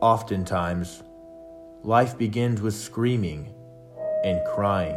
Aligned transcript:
Oftentimes, 0.00 1.02
life 1.82 2.16
begins 2.16 2.62
with 2.62 2.72
screaming 2.72 3.52
and 4.24 4.40
crying 4.54 4.96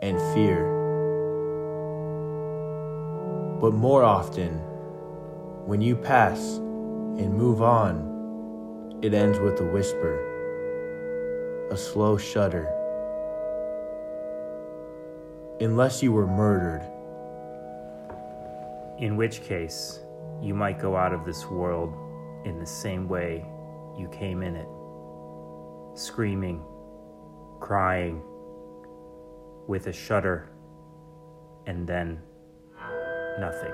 and 0.00 0.18
fear. 0.32 0.64
But 3.60 3.74
more 3.74 4.04
often, 4.04 4.52
when 5.66 5.82
you 5.82 5.96
pass 5.96 6.56
and 6.56 7.34
move 7.34 7.60
on, 7.60 9.00
it 9.02 9.12
ends 9.12 9.38
with 9.38 9.60
a 9.60 9.64
whisper, 9.64 11.68
a 11.70 11.76
slow 11.76 12.16
shudder. 12.16 12.70
Unless 15.60 16.02
you 16.02 16.10
were 16.10 16.26
murdered, 16.26 16.80
In 18.98 19.18
which 19.18 19.42
case, 19.42 20.00
you 20.40 20.54
might 20.54 20.80
go 20.80 20.96
out 20.96 21.12
of 21.12 21.26
this 21.26 21.44
world 21.50 21.92
in 22.44 22.58
the 22.58 22.66
same 22.66 23.08
way 23.08 23.44
you 23.96 24.08
came 24.08 24.42
in 24.42 24.56
it 24.56 24.68
screaming, 25.94 26.60
crying, 27.60 28.20
with 29.68 29.86
a 29.86 29.92
shudder, 29.92 30.50
and 31.66 31.86
then 31.86 32.20
nothing. 33.38 33.72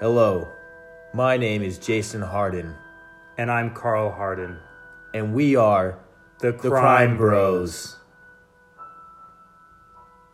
hello, 0.00 0.48
my 1.12 1.36
name 1.36 1.62
is 1.62 1.78
Jason 1.78 2.22
Harden, 2.22 2.74
And 3.36 3.50
I'm 3.50 3.74
Carl 3.74 4.10
Harden, 4.10 4.58
and 5.12 5.34
we 5.34 5.56
are 5.56 5.98
the, 6.38 6.52
the 6.52 6.70
Crime 6.70 7.16
Bros. 7.16 7.96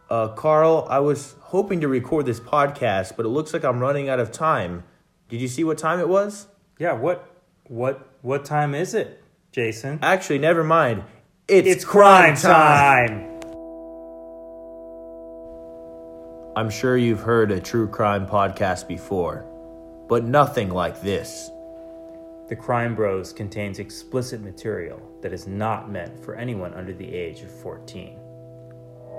Uh, 0.08 0.28
Carl, 0.28 0.86
I 0.88 1.00
was 1.00 1.34
hoping 1.40 1.80
to 1.80 1.88
record 1.88 2.26
this 2.26 2.38
podcast, 2.38 3.16
but 3.16 3.26
it 3.26 3.30
looks 3.30 3.52
like 3.52 3.64
I'm 3.64 3.80
running 3.80 4.08
out 4.08 4.20
of 4.20 4.30
time. 4.30 4.84
Did 5.28 5.40
you 5.40 5.48
see 5.48 5.64
what 5.64 5.76
time 5.78 5.98
it 5.98 6.08
was? 6.08 6.46
Yeah, 6.78 6.92
what 6.92 7.28
what 7.64 8.08
what 8.22 8.44
time 8.44 8.74
is 8.74 8.94
it, 8.94 9.22
Jason? 9.50 9.98
Actually, 10.02 10.38
never 10.38 10.62
mind. 10.62 11.02
It's, 11.48 11.66
It's 11.66 11.84
crime 11.84 12.36
time. 12.36 13.32
I'm 16.56 16.70
sure 16.70 16.96
you've 16.96 17.20
heard 17.20 17.50
a 17.50 17.60
true 17.60 17.88
crime 17.88 18.26
podcast 18.26 18.86
before, 18.86 19.44
but 20.08 20.24
nothing 20.24 20.70
like 20.70 21.02
this. 21.02 21.50
The 22.48 22.56
Crime 22.56 22.94
Bros 22.94 23.32
contains 23.32 23.80
explicit 23.80 24.40
material 24.40 25.02
that 25.20 25.32
is 25.32 25.48
not 25.48 25.90
meant 25.90 26.24
for 26.24 26.36
anyone 26.36 26.72
under 26.74 26.94
the 26.94 27.12
age 27.12 27.40
of 27.42 27.50
14. 27.50 28.16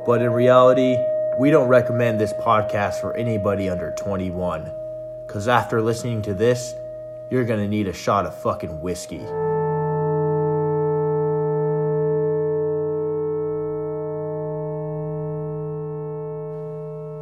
But 0.05 0.21
in 0.21 0.31
reality, 0.31 0.95
we 1.37 1.51
don't 1.51 1.67
recommend 1.67 2.19
this 2.19 2.31
podcast 2.41 3.01
for 3.01 3.13
anybody 3.15 3.69
under 3.69 3.93
21. 3.99 4.71
Because 5.27 5.49
after 5.49 5.81
listening 5.81 6.21
to 6.21 6.33
this, 6.33 6.73
you're 7.29 7.43
gonna 7.43 7.67
need 7.67 7.89
a 7.89 7.93
shot 7.93 8.25
of 8.25 8.41
fucking 8.41 8.81
whiskey. 8.81 9.25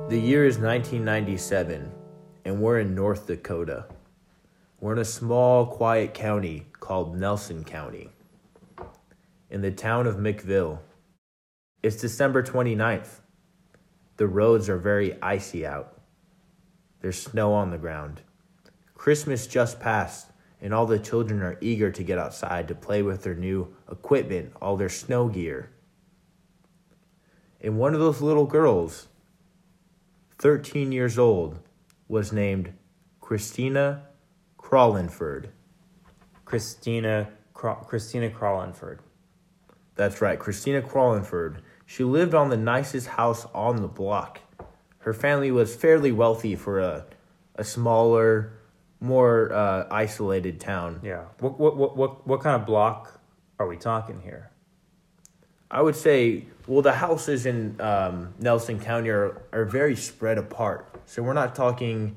The 0.07 0.21
year 0.21 0.45
is 0.45 0.59
1997, 0.59 1.91
and 2.45 2.61
we're 2.61 2.79
in 2.79 2.93
North 2.93 3.25
Dakota. 3.25 3.85
We're 4.79 4.93
in 4.93 4.99
a 4.99 5.05
small, 5.05 5.65
quiet 5.65 6.13
county 6.13 6.67
called 6.79 7.17
Nelson 7.17 7.63
County, 7.63 8.11
in 9.49 9.61
the 9.61 9.71
town 9.71 10.05
of 10.05 10.17
McVille. 10.17 10.77
It's 11.81 11.95
December 11.95 12.43
29th. 12.43 13.21
The 14.17 14.27
roads 14.27 14.69
are 14.69 14.77
very 14.77 15.19
icy 15.23 15.65
out. 15.65 15.94
There's 17.05 17.21
snow 17.21 17.53
on 17.53 17.69
the 17.69 17.77
ground. 17.77 18.21
Christmas 18.95 19.45
just 19.45 19.79
passed, 19.79 20.31
and 20.59 20.73
all 20.73 20.87
the 20.87 20.97
children 20.97 21.43
are 21.43 21.59
eager 21.61 21.91
to 21.91 22.01
get 22.01 22.17
outside 22.17 22.67
to 22.67 22.73
play 22.73 23.03
with 23.03 23.21
their 23.21 23.35
new 23.35 23.75
equipment, 23.91 24.53
all 24.59 24.75
their 24.75 24.89
snow 24.89 25.27
gear. 25.27 25.69
And 27.61 27.77
one 27.77 27.93
of 27.93 27.99
those 27.99 28.21
little 28.21 28.47
girls, 28.47 29.07
13 30.39 30.91
years 30.91 31.19
old, 31.19 31.59
was 32.07 32.33
named 32.33 32.73
Christina 33.21 34.07
Crollinford. 34.57 35.49
Christina 36.43 37.29
Craw- 37.53 37.83
Christina 37.83 38.31
Crollinford. 38.31 38.97
That's 39.93 40.23
right, 40.23 40.39
Christina 40.39 40.81
Crollinford. 40.81 41.57
She 41.85 42.03
lived 42.03 42.33
on 42.33 42.49
the 42.49 42.57
nicest 42.57 43.05
house 43.05 43.45
on 43.53 43.83
the 43.83 43.87
block. 43.87 44.39
Her 45.05 45.13
family 45.13 45.51
was 45.51 45.75
fairly 45.75 46.11
wealthy 46.11 46.55
for 46.55 46.79
a, 46.79 47.05
a 47.53 47.63
smaller, 47.63 48.53
more 48.99 49.53
uh, 49.53 49.85
isolated 49.91 50.59
town. 50.59 50.99
Yeah. 51.03 51.25
What, 51.39 51.59
what 51.59 51.77
what 51.77 51.95
what 51.95 52.27
what 52.27 52.41
kind 52.41 52.59
of 52.59 52.65
block 52.65 53.21
are 53.59 53.67
we 53.67 53.77
talking 53.77 54.19
here? 54.21 54.49
I 55.69 55.83
would 55.83 55.95
say, 55.95 56.45
well, 56.65 56.81
the 56.81 56.93
houses 56.93 57.45
in 57.45 57.79
um, 57.79 58.33
Nelson 58.39 58.79
County 58.79 59.09
are, 59.09 59.43
are 59.53 59.65
very 59.65 59.95
spread 59.95 60.39
apart. 60.39 60.87
So 61.05 61.21
we're 61.21 61.33
not 61.33 61.53
talking 61.53 62.15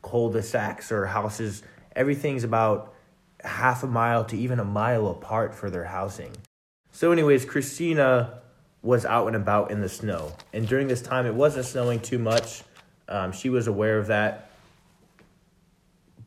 cul-de-sacs 0.00 0.90
or 0.90 1.06
houses. 1.06 1.62
Everything's 1.94 2.44
about 2.44 2.94
half 3.44 3.82
a 3.82 3.86
mile 3.86 4.24
to 4.24 4.36
even 4.36 4.60
a 4.60 4.64
mile 4.64 5.08
apart 5.08 5.54
for 5.54 5.68
their 5.68 5.84
housing. 5.84 6.32
So, 6.90 7.12
anyways, 7.12 7.44
Christina 7.44 8.39
was 8.82 9.04
out 9.04 9.26
and 9.26 9.36
about 9.36 9.70
in 9.70 9.80
the 9.80 9.88
snow. 9.88 10.32
And 10.52 10.66
during 10.66 10.88
this 10.88 11.02
time, 11.02 11.26
it 11.26 11.34
wasn't 11.34 11.66
snowing 11.66 12.00
too 12.00 12.18
much. 12.18 12.62
Um, 13.08 13.32
she 13.32 13.50
was 13.50 13.66
aware 13.66 13.98
of 13.98 14.06
that. 14.06 14.50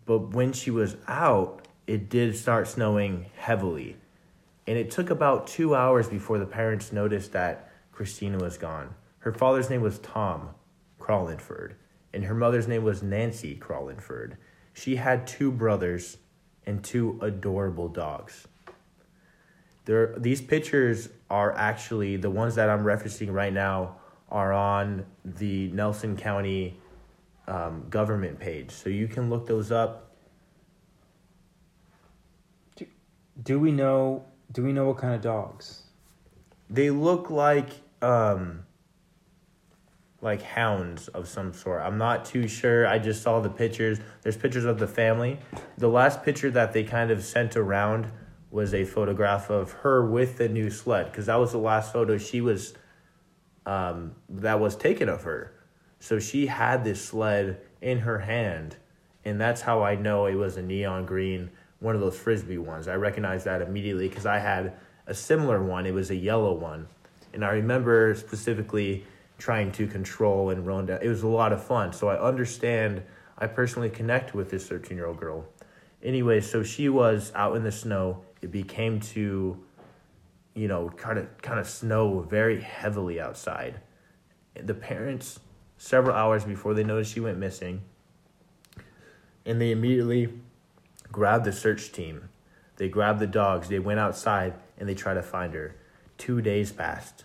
But 0.06 0.34
when 0.34 0.54
she 0.54 0.70
was 0.70 0.96
out, 1.08 1.68
it 1.88 2.10
did 2.10 2.36
start 2.36 2.68
snowing 2.68 3.26
heavily. 3.38 3.98
And 4.68 4.78
it 4.78 4.92
took 4.92 5.10
about 5.10 5.48
two 5.48 5.76
hours 5.76 6.08
before 6.08 6.38
the 6.38 6.46
parents 6.46 6.94
noticed 6.94 7.32
that 7.34 7.72
Christina 7.92 8.38
was 8.38 8.58
gone. 8.58 8.94
Her 9.20 9.34
father's 9.34 9.70
name 9.70 9.82
was 9.82 10.00
Tom 10.00 10.50
Crollinford, 11.00 11.74
and 12.14 12.24
her 12.26 12.34
mother's 12.34 12.68
name 12.68 12.84
was 12.84 13.04
Nancy 13.04 13.56
Crollinford. 13.56 14.38
She 14.74 14.96
had 14.96 15.28
two 15.28 15.52
brothers 15.52 16.18
and 16.66 16.84
two 16.84 17.20
adorable 17.22 17.90
dogs. 17.90 18.48
There, 19.86 20.16
these 20.18 20.42
pictures 20.42 21.10
are 21.30 21.52
actually 21.58 22.18
the 22.18 22.30
ones 22.30 22.56
that 22.56 22.70
I'm 22.70 22.84
referencing 22.84 23.34
right 23.34 23.52
now 23.52 23.98
are 24.30 24.54
on 24.54 25.06
the 25.26 25.70
Nelson 25.72 26.16
County 26.16 26.78
um, 27.48 27.86
government 27.90 28.40
page, 28.40 28.72
so 28.72 28.90
you 28.90 29.08
can 29.08 29.30
look 29.30 29.46
those 29.46 29.72
up. 29.72 30.12
Do 32.76 32.86
do 33.44 33.60
we 33.60 33.72
know 33.72 34.26
do 34.52 34.64
we 34.64 34.72
know 34.72 34.88
what 34.88 34.98
kind 34.98 35.14
of 35.14 35.22
dogs? 35.22 35.84
They 36.70 36.90
look 36.90 37.30
like 37.30 37.70
um 38.02 38.66
like 40.22 40.42
hounds 40.42 41.10
of 41.10 41.28
some 41.28 41.54
sort. 41.54 41.82
I'm 41.82 41.98
not 41.98 42.24
too 42.24 42.48
sure. 42.48 42.88
I 42.88 42.98
just 42.98 43.22
saw 43.22 43.42
the 43.42 43.50
pictures. 43.50 44.00
There's 44.22 44.38
pictures 44.38 44.64
of 44.64 44.80
the 44.80 44.88
family. 44.88 45.38
The 45.78 45.90
last 45.90 46.24
picture 46.24 46.50
that 46.52 46.72
they 46.72 46.86
kind 46.86 47.12
of 47.12 47.24
sent 47.24 47.58
around 47.58 48.10
was 48.54 48.74
a 48.74 48.86
photograph 48.86 49.50
of 49.50 49.72
her 49.72 50.06
with 50.06 50.38
the 50.38 50.48
new 50.48 50.70
sled 50.70 51.08
because 51.08 51.26
that 51.26 51.36
was 51.36 51.52
the 51.52 51.58
last 51.58 51.92
photo 51.92 52.18
she 52.18 52.40
was 52.40 52.76
um 53.66 54.14
that 54.30 54.60
was 54.60 54.76
taken 54.76 55.10
of 55.10 55.24
her. 55.24 55.54
So 56.00 56.20
she 56.20 56.46
had 56.46 56.84
this 56.84 57.04
sled 57.04 57.60
in 57.82 58.00
her 58.00 58.20
hand 58.20 58.78
and 59.26 59.42
that's 59.42 59.62
how 59.62 59.84
I 59.84 59.96
know 59.96 60.28
it 60.28 60.36
was 60.36 60.56
a 60.58 60.62
neon 60.62 61.06
green 61.06 61.50
one 61.80 61.96
of 61.96 62.02
those 62.02 62.18
frisbee 62.18 62.58
ones. 62.58 62.88
I 62.88 62.96
recognized 62.96 63.46
that 63.46 63.62
immediately 63.62 64.08
because 64.08 64.26
I 64.26 64.40
had 64.40 64.74
a 65.06 65.14
similar 65.14 65.62
one. 65.62 65.86
It 65.86 65.94
was 65.94 66.12
a 66.12 66.16
yellow 66.16 66.54
one, 66.54 66.88
and 67.34 67.44
I 67.44 67.50
remember 67.50 68.16
specifically 68.16 69.06
trying 69.38 69.72
to 69.74 69.86
control 69.86 70.50
and 70.50 70.66
run 70.66 70.86
down. 70.86 71.00
It 71.02 71.10
was 71.10 71.24
a 71.24 71.28
lot 71.28 71.52
of 71.52 71.62
fun. 71.62 71.92
So 71.92 72.08
I 72.08 72.20
understand. 72.20 73.04
I 73.38 73.48
personally 73.48 73.90
connect 73.90 74.34
with 74.34 74.50
this 74.50 74.68
thirteen 74.68 74.96
year 74.96 75.08
old 75.08 75.20
girl. 75.20 75.46
Anyway, 76.02 76.40
so 76.40 76.64
she 76.64 76.88
was 76.88 77.32
out 77.36 77.56
in 77.58 77.64
the 77.64 77.72
snow. 77.72 78.24
It 78.44 78.52
became 78.52 79.00
to, 79.00 79.58
you 80.54 80.68
know, 80.68 80.90
kind 80.90 81.18
of 81.18 81.42
kind 81.42 81.60
of 81.60 81.68
snow 81.68 82.20
very 82.20 82.62
heavily 82.62 83.20
outside. 83.20 83.80
The 84.62 84.74
parents, 84.74 85.40
several 85.78 86.16
hours 86.16 86.44
before 86.44 86.74
they 86.74 86.84
noticed 86.84 87.14
she 87.14 87.22
went 87.22 87.38
missing, 87.38 87.82
and 89.46 89.62
they 89.62 89.72
immediately 89.72 90.34
grabbed 91.12 91.46
the 91.46 91.54
search 91.54 91.94
team. 91.94 92.30
They 92.76 92.90
grabbed 92.90 93.20
the 93.20 93.28
dogs. 93.28 93.70
They 93.70 93.80
went 93.80 94.00
outside 94.00 94.56
and 94.78 94.90
they 94.90 94.96
tried 94.96 95.14
to 95.14 95.24
find 95.24 95.54
her. 95.54 95.76
Two 96.18 96.42
days 96.42 96.72
passed. 96.72 97.24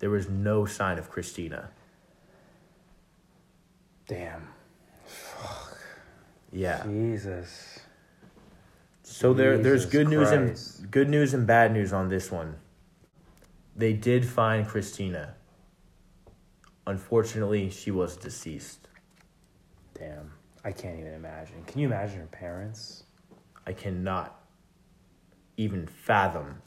There 0.00 0.10
was 0.10 0.28
no 0.28 0.64
sign 0.64 0.98
of 0.98 1.10
Christina. 1.10 1.70
Damn. 4.08 4.48
Fuck. 5.06 5.78
Yeah. 6.50 6.82
Jesus. 6.84 7.71
So 9.12 9.34
there, 9.34 9.58
there's 9.58 9.84
good 9.84 10.08
news 10.08 10.28
Christ. 10.28 10.78
and 10.80 10.90
good 10.90 11.08
news 11.10 11.34
and 11.34 11.46
bad 11.46 11.70
news 11.72 11.92
on 11.92 12.08
this 12.08 12.30
one. 12.30 12.56
They 13.76 13.92
did 13.92 14.24
find 14.26 14.66
Christina. 14.66 15.34
Unfortunately, 16.86 17.68
she 17.68 17.90
was 17.90 18.16
deceased. 18.16 18.88
Damn. 19.98 20.32
I 20.64 20.72
can't 20.72 20.98
even 20.98 21.12
imagine. 21.12 21.62
Can 21.66 21.80
you 21.80 21.88
imagine 21.88 22.20
her 22.20 22.26
parents? 22.26 23.04
I 23.66 23.72
cannot 23.74 24.40
even 25.58 25.86
fathom 25.86 26.62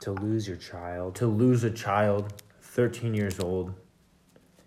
To 0.00 0.12
lose 0.12 0.48
your 0.48 0.56
child. 0.56 1.14
to 1.16 1.26
lose 1.26 1.62
a 1.62 1.70
child, 1.70 2.42
13 2.62 3.12
years 3.14 3.38
old. 3.38 3.74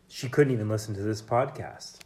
She 0.07 0.29
couldn't 0.29 0.53
even 0.53 0.69
listen 0.69 0.93
to 0.93 1.01
this 1.01 1.21
podcast. 1.23 1.97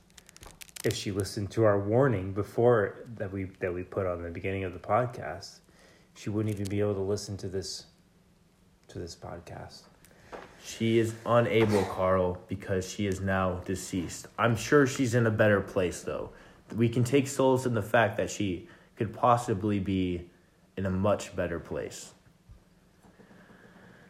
If 0.87 0.95
she 0.95 1.11
listened 1.11 1.51
to 1.51 1.65
our 1.65 1.77
warning 1.77 2.31
before 2.31 3.03
that 3.17 3.29
we 3.29 3.43
that 3.59 3.73
we 3.73 3.83
put 3.83 4.05
on 4.05 4.23
the 4.23 4.29
beginning 4.29 4.63
of 4.63 4.71
the 4.71 4.79
podcast, 4.79 5.59
she 6.15 6.29
wouldn't 6.29 6.55
even 6.55 6.69
be 6.69 6.79
able 6.79 6.93
to 6.93 7.01
listen 7.01 7.35
to 7.39 7.49
this 7.49 7.87
to 8.87 8.97
this 8.97 9.13
podcast. 9.13 9.81
She 10.63 10.97
is 10.97 11.13
unable, 11.25 11.83
Carl, 11.83 12.41
because 12.47 12.89
she 12.89 13.05
is 13.05 13.19
now 13.19 13.55
deceased. 13.65 14.27
I'm 14.39 14.55
sure 14.55 14.87
she's 14.87 15.13
in 15.13 15.27
a 15.27 15.29
better 15.31 15.59
place, 15.59 16.03
though. 16.03 16.29
We 16.73 16.87
can 16.87 17.03
take 17.03 17.27
solace 17.27 17.65
in 17.65 17.73
the 17.73 17.81
fact 17.81 18.15
that 18.15 18.29
she 18.29 18.69
could 18.95 19.13
possibly 19.13 19.79
be 19.79 20.29
in 20.77 20.85
a 20.85 20.89
much 20.89 21.35
better 21.35 21.59
place. 21.59 22.13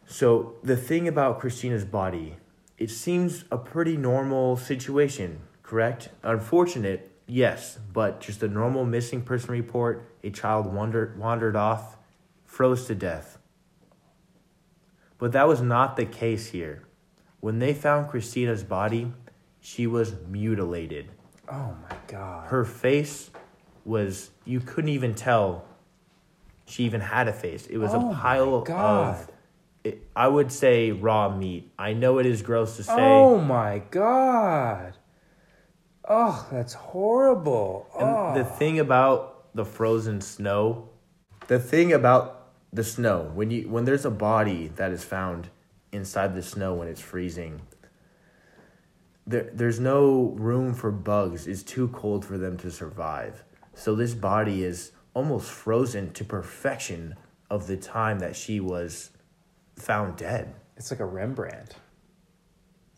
So, 0.06 0.58
the 0.62 0.78
thing 0.78 1.08
about 1.08 1.40
Christina's 1.40 1.86
body, 1.86 2.38
it 2.78 2.92
seems 2.92 3.46
a 3.52 3.58
pretty 3.58 3.98
normal 3.98 4.58
situation, 4.58 5.42
correct? 5.68 6.10
Unfortunate, 6.24 7.12
yes, 7.28 7.78
but 7.94 8.22
just 8.22 8.42
a 8.42 8.48
normal 8.48 8.86
missing 8.86 9.22
person 9.22 9.52
report. 9.52 10.10
A 10.24 10.32
child 10.32 10.74
wandered, 10.74 11.20
wandered 11.20 11.56
off, 11.56 11.98
froze 12.46 12.88
to 12.88 12.96
death. 12.96 13.38
But 15.20 15.34
that 15.34 15.48
was 15.48 15.62
not 15.62 15.98
the 15.98 16.06
case 16.06 16.48
here. 16.48 16.88
When 17.42 17.60
they 17.60 17.74
found 17.74 18.10
Christina's 18.10 18.64
body, 18.64 19.12
she 19.60 19.86
was 19.86 20.16
mutilated. 20.28 21.12
Oh 21.52 21.76
my 21.90 21.98
god. 22.08 22.48
Her 22.48 22.64
face 22.64 23.30
was, 23.84 24.32
you 24.46 24.60
couldn't 24.60 24.90
even 24.90 25.14
tell 25.14 25.66
she 26.66 26.84
even 26.84 27.02
had 27.02 27.28
a 27.28 27.34
face. 27.34 27.68
It 27.68 27.78
was 27.78 27.94
Oh 27.94 28.12
a 28.12 28.16
pile 28.16 28.56
of, 28.56 29.30
it, 29.84 30.08
I 30.16 30.28
would 30.28 30.52
say, 30.52 30.92
raw 30.92 31.30
meat. 31.30 31.72
I 31.78 31.94
know 31.94 32.20
it 32.20 32.26
is 32.26 32.42
gross 32.42 32.78
to 32.78 32.84
say. 32.84 32.94
Oh 32.98 33.38
my 33.38 33.82
god. 33.90 34.98
Oh, 36.10 36.48
that's 36.52 36.74
horrible. 36.74 37.88
And 38.00 38.10
oh. 38.10 38.34
the 38.34 38.46
thing 38.46 38.80
about 38.80 39.54
the 39.54 39.66
frozen 39.66 40.22
snow, 40.22 40.90
the 41.48 41.60
thing 41.60 41.92
about 41.92 42.50
the 42.72 42.84
snow, 42.84 43.32
when 43.34 43.52
you 43.52 43.68
when 43.70 43.86
there's 43.86 44.06
a 44.06 44.12
body 44.12 44.70
that 44.76 44.92
is 44.92 45.04
found 45.04 45.50
inside 45.92 46.36
the 46.36 46.44
snow 46.44 46.76
when 46.76 46.88
it's 46.88 47.02
freezing, 47.02 47.62
there 49.26 49.50
there's 49.54 49.80
no 49.80 50.34
room 50.38 50.74
for 50.74 50.92
bugs. 50.92 51.48
It's 51.48 51.64
too 51.64 51.90
cold 51.90 52.24
for 52.24 52.38
them 52.38 52.58
to 52.58 52.72
survive. 52.72 53.44
So 53.74 53.94
this 53.94 54.14
body 54.14 54.64
is 54.64 54.92
almost 55.14 55.52
frozen 55.52 56.14
to 56.14 56.24
perfection 56.24 57.16
of 57.50 57.68
the 57.68 57.78
time 57.78 58.20
that 58.20 58.36
she 58.36 58.60
was 58.60 59.12
found 59.76 60.18
dead. 60.18 60.54
it's 60.76 60.92
like 60.92 61.00
a 61.00 61.06
Rembrandt. 61.06 61.76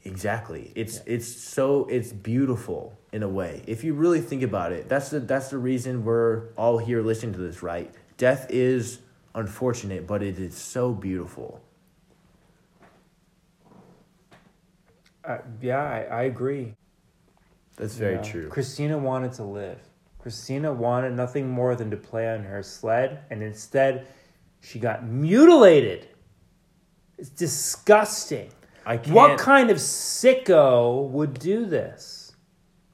Exactly. 0.06 0.72
It's 0.76 1.02
it's 1.06 1.28
so 1.28 1.86
it's 1.86 2.14
beautiful 2.14 2.98
in 3.12 3.22
a 3.22 3.28
way. 3.28 3.64
If 3.68 3.84
you 3.84 3.94
really 3.94 4.22
think 4.22 4.44
about 4.44 4.72
it, 4.72 4.88
that's 4.88 5.10
the 5.10 5.20
that's 5.20 5.50
the 5.50 5.58
reason 5.58 6.06
we're 6.06 6.50
all 6.56 6.78
here 6.78 7.02
listening 7.02 7.34
to 7.34 7.40
this, 7.40 7.62
right? 7.62 7.94
Death 8.18 8.48
is 8.50 9.00
unfortunate, 9.36 10.08
but 10.08 10.24
it 10.24 10.40
is 10.40 10.56
so 10.56 10.94
beautiful. 10.94 11.62
Uh, 15.24 15.40
yeah, 15.62 15.78
I, 15.84 16.02
I 16.04 16.22
agree. 16.24 16.74
That's 17.76 17.96
very 17.96 18.16
Yeah. 18.16 18.22
true. 18.24 18.50
Christina 18.50 18.98
wanted 18.98 19.34
to 19.34 19.44
live. 19.44 19.80
Christina 20.18 20.72
wanted 20.74 21.14
nothing 21.14 21.50
more 21.50 21.76
than 21.76 21.92
to 21.92 21.98
play 21.98 22.34
on 22.34 22.44
her 22.44 22.64
sled, 22.64 23.20
and 23.30 23.42
instead, 23.44 24.08
she 24.62 24.80
got 24.80 25.06
mutilated. 25.06 26.08
It's 27.18 27.30
disgusting. 27.30 28.50
I 28.86 28.98
can't 28.98 29.16
What 29.16 29.40
kind 29.40 29.70
of 29.70 29.78
sicko 29.78 31.08
would 31.10 31.40
do 31.40 31.66
this? 31.66 32.34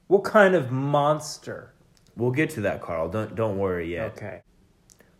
What 0.06 0.24
kind 0.24 0.54
of 0.54 0.70
monster? 0.70 1.72
We'll 2.16 2.30
get 2.30 2.50
to 2.50 2.62
that, 2.62 2.80
Carl. 2.80 3.08
Don't 3.08 3.34
don't 3.34 3.58
worry 3.58 3.92
yet. 3.92 4.12
Okay. 4.16 4.42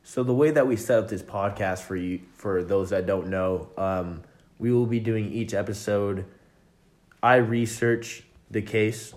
So 0.03 0.23
the 0.23 0.35
way 0.35 0.53
that 0.53 0.67
we 0.67 0.77
set 0.77 1.01
up 1.01 1.09
this 1.09 1.23
podcast 1.23 1.81
for 1.81 1.97
you, 1.97 2.21
for 2.35 2.63
those 2.63 2.91
that 2.91 3.07
don't 3.07 3.27
know, 3.27 3.71
um, 3.77 4.23
we 4.59 4.73
will 4.73 4.87
be 4.87 5.01
doing 5.01 5.33
each 5.33 5.53
episode. 5.53 6.25
I 7.23 7.37
research 7.37 8.23
the 8.51 8.63
case. 8.63 9.15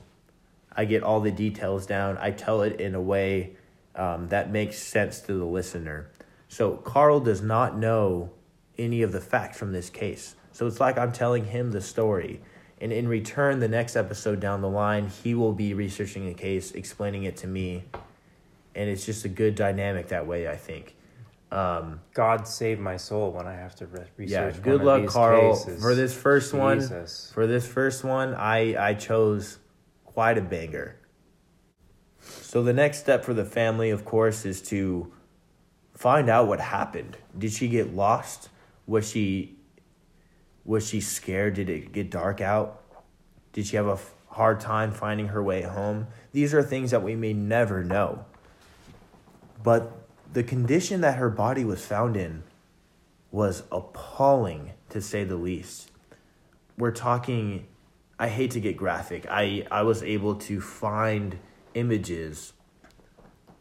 I 0.75 0.85
get 0.85 1.03
all 1.03 1.19
the 1.19 1.31
details 1.31 1.85
down. 1.85 2.17
I 2.17 2.31
tell 2.31 2.63
it 2.63 2.81
in 2.81 2.95
a 2.95 3.01
way 3.01 3.55
um, 3.95 4.29
that 4.29 4.49
makes 4.49 4.79
sense 4.79 5.19
to 5.21 5.33
the 5.33 5.45
listener. 5.45 6.09
So 6.47 6.77
Carl 6.77 7.19
does 7.19 7.41
not 7.41 7.77
know 7.77 8.31
any 8.77 9.03
of 9.03 9.11
the 9.11 9.21
facts 9.21 9.57
from 9.59 9.73
this 9.73 9.89
case. 9.89 10.35
So 10.59 10.67
it's 10.67 10.81
like 10.81 10.97
I'm 10.97 11.13
telling 11.13 11.45
him 11.45 11.71
the 11.71 11.79
story. 11.79 12.41
And 12.81 12.91
in 12.91 13.07
return, 13.07 13.61
the 13.61 13.69
next 13.69 13.95
episode 13.95 14.41
down 14.41 14.59
the 14.59 14.67
line, 14.67 15.07
he 15.07 15.33
will 15.33 15.53
be 15.53 15.73
researching 15.73 16.25
the 16.25 16.33
case, 16.33 16.71
explaining 16.71 17.23
it 17.23 17.37
to 17.37 17.47
me. 17.47 17.85
And 18.75 18.89
it's 18.89 19.05
just 19.05 19.23
a 19.23 19.29
good 19.29 19.55
dynamic 19.55 20.09
that 20.09 20.27
way, 20.27 20.49
I 20.49 20.57
think. 20.57 20.97
Um, 21.49 22.01
God 22.13 22.45
save 22.45 22.77
my 22.77 22.97
soul 22.97 23.31
when 23.31 23.47
I 23.47 23.53
have 23.53 23.73
to 23.75 23.87
re- 23.87 24.03
yeah, 24.17 24.47
research. 24.47 24.61
good 24.61 24.83
one 24.83 24.97
of 24.97 25.03
luck, 25.05 25.13
Carl. 25.13 25.55
cases. 25.55 25.81
For 25.81 25.95
this 25.95 26.13
first 26.13 26.53
one, 26.53 26.81
for 27.33 27.47
this 27.47 27.65
first 27.65 28.03
one, 28.03 28.33
I 28.33 28.89
I 28.89 28.95
chose 28.95 29.59
quite 30.03 30.37
a 30.37 30.41
banger. 30.41 30.97
So 32.19 32.63
the 32.63 32.73
next 32.73 32.99
step 32.99 33.23
for 33.23 33.33
the 33.33 33.45
family, 33.45 33.91
of 33.91 34.03
course, 34.03 34.45
is 34.45 34.61
to 34.63 35.09
find 35.93 36.29
out 36.29 36.49
what 36.49 36.59
happened. 36.59 37.15
Did 37.37 37.53
she 37.53 37.69
get 37.69 37.95
lost? 37.95 38.49
Was 38.87 39.09
she 39.09 39.55
was 40.65 40.87
she 40.87 41.01
scared? 41.01 41.55
Did 41.55 41.69
it 41.69 41.91
get 41.91 42.09
dark 42.09 42.41
out? 42.41 42.83
Did 43.53 43.65
she 43.65 43.75
have 43.75 43.87
a 43.87 43.93
f- 43.93 44.13
hard 44.27 44.59
time 44.59 44.91
finding 44.91 45.27
her 45.29 45.41
way 45.41 45.61
home? 45.61 46.07
These 46.31 46.53
are 46.53 46.61
things 46.61 46.91
that 46.91 47.03
we 47.03 47.15
may 47.15 47.33
never 47.33 47.83
know. 47.83 48.25
But 49.63 49.91
the 50.31 50.43
condition 50.43 51.01
that 51.01 51.17
her 51.17 51.29
body 51.29 51.65
was 51.65 51.85
found 51.85 52.15
in 52.15 52.43
was 53.31 53.63
appalling 53.71 54.71
to 54.89 55.01
say 55.01 55.23
the 55.23 55.35
least. 55.35 55.91
We're 56.77 56.91
talking 56.91 57.67
I 58.17 58.27
hate 58.27 58.51
to 58.51 58.59
get 58.59 58.75
graphic. 58.75 59.25
I 59.29 59.65
I 59.71 59.83
was 59.83 60.03
able 60.03 60.35
to 60.35 60.61
find 60.61 61.39
images 61.73 62.53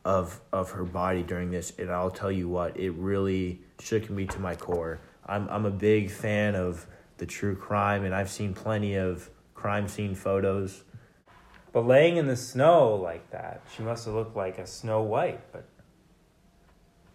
of 0.04 0.40
of 0.52 0.72
her 0.72 0.84
body 0.84 1.22
during 1.22 1.50
this 1.50 1.72
and 1.78 1.90
I'll 1.90 2.10
tell 2.10 2.32
you 2.32 2.48
what, 2.48 2.78
it 2.78 2.90
really 2.90 3.60
shook 3.80 4.08
me 4.10 4.26
to 4.26 4.38
my 4.40 4.54
core. 4.54 5.00
I'm 5.26 5.48
I'm 5.48 5.66
a 5.66 5.70
big 5.70 6.10
fan 6.10 6.54
of 6.54 6.86
the 7.18 7.26
true 7.26 7.54
crime 7.54 8.04
and 8.04 8.14
I've 8.14 8.30
seen 8.30 8.54
plenty 8.54 8.94
of 8.94 9.30
crime 9.54 9.88
scene 9.88 10.14
photos. 10.14 10.84
But 11.72 11.86
laying 11.86 12.16
in 12.16 12.26
the 12.26 12.36
snow 12.36 12.94
like 12.94 13.30
that, 13.30 13.60
she 13.76 13.82
must 13.82 14.06
have 14.06 14.14
looked 14.14 14.36
like 14.36 14.58
a 14.58 14.66
Snow 14.66 15.02
White, 15.02 15.52
but 15.52 15.68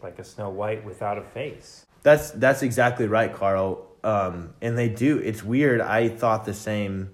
like 0.02 0.20
a 0.20 0.24
Snow 0.24 0.50
White 0.50 0.86
without 0.86 1.18
a 1.18 1.24
face. 1.24 1.86
That's 2.04 2.32
that's 2.32 2.62
exactly 2.62 3.08
right, 3.08 3.34
Carl. 3.34 3.88
Um, 4.04 4.54
and 4.62 4.78
they 4.78 4.90
do. 4.90 5.18
It's 5.18 5.44
weird. 5.44 5.82
I 5.82 6.10
thought 6.10 6.46
the 6.46 6.54
same 6.54 7.12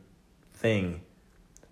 thing. 0.54 1.02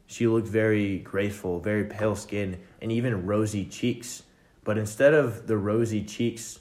She 0.05 0.27
looked 0.27 0.47
very 0.47 1.00
graceful, 1.00 1.59
very 1.59 1.83
pale 1.83 2.15
skin, 2.15 2.59
and 2.81 2.91
even 2.91 3.25
rosy 3.25 3.65
cheeks. 3.65 4.24
But 4.63 4.77
instead 4.77 5.13
of 5.13 5.47
the 5.47 5.57
rosy 5.57 6.03
cheeks 6.03 6.59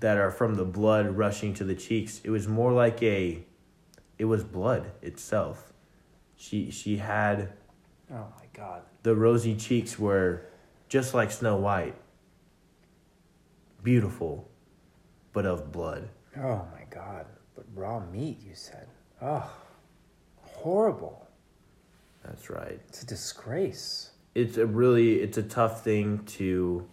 that 0.00 0.18
are 0.18 0.30
from 0.30 0.56
the 0.56 0.64
blood 0.64 1.16
rushing 1.16 1.54
to 1.54 1.64
the 1.64 1.74
cheeks, 1.74 2.20
it 2.24 2.30
was 2.30 2.46
more 2.46 2.72
like 2.72 3.02
a. 3.02 3.45
It 4.18 4.24
was 4.24 4.44
blood 4.44 4.92
itself. 5.02 5.72
She 6.36 6.70
she 6.70 6.96
had 6.96 7.52
Oh 8.10 8.26
my 8.38 8.46
God. 8.52 8.82
the 9.02 9.14
rosy 9.14 9.54
cheeks 9.56 9.98
were 9.98 10.46
just 10.88 11.14
like 11.14 11.30
Snow 11.30 11.56
White. 11.56 11.94
Beautiful, 13.82 14.48
but 15.32 15.46
of 15.46 15.70
blood. 15.72 16.08
Oh 16.36 16.66
my 16.72 16.84
God. 16.90 17.26
But 17.54 17.64
raw 17.74 18.00
meat, 18.00 18.40
you 18.42 18.54
said. 18.54 18.88
Oh, 19.22 19.50
horrible. 20.42 21.26
That's 22.24 22.50
right. 22.50 22.80
It's 22.88 23.02
a 23.02 23.06
disgrace. 23.06 24.10
It's 24.34 24.56
a 24.56 24.66
really 24.66 25.20
it's 25.20 25.38
a 25.38 25.42
tough 25.42 25.84
thing 25.84 26.24
to 26.36 26.86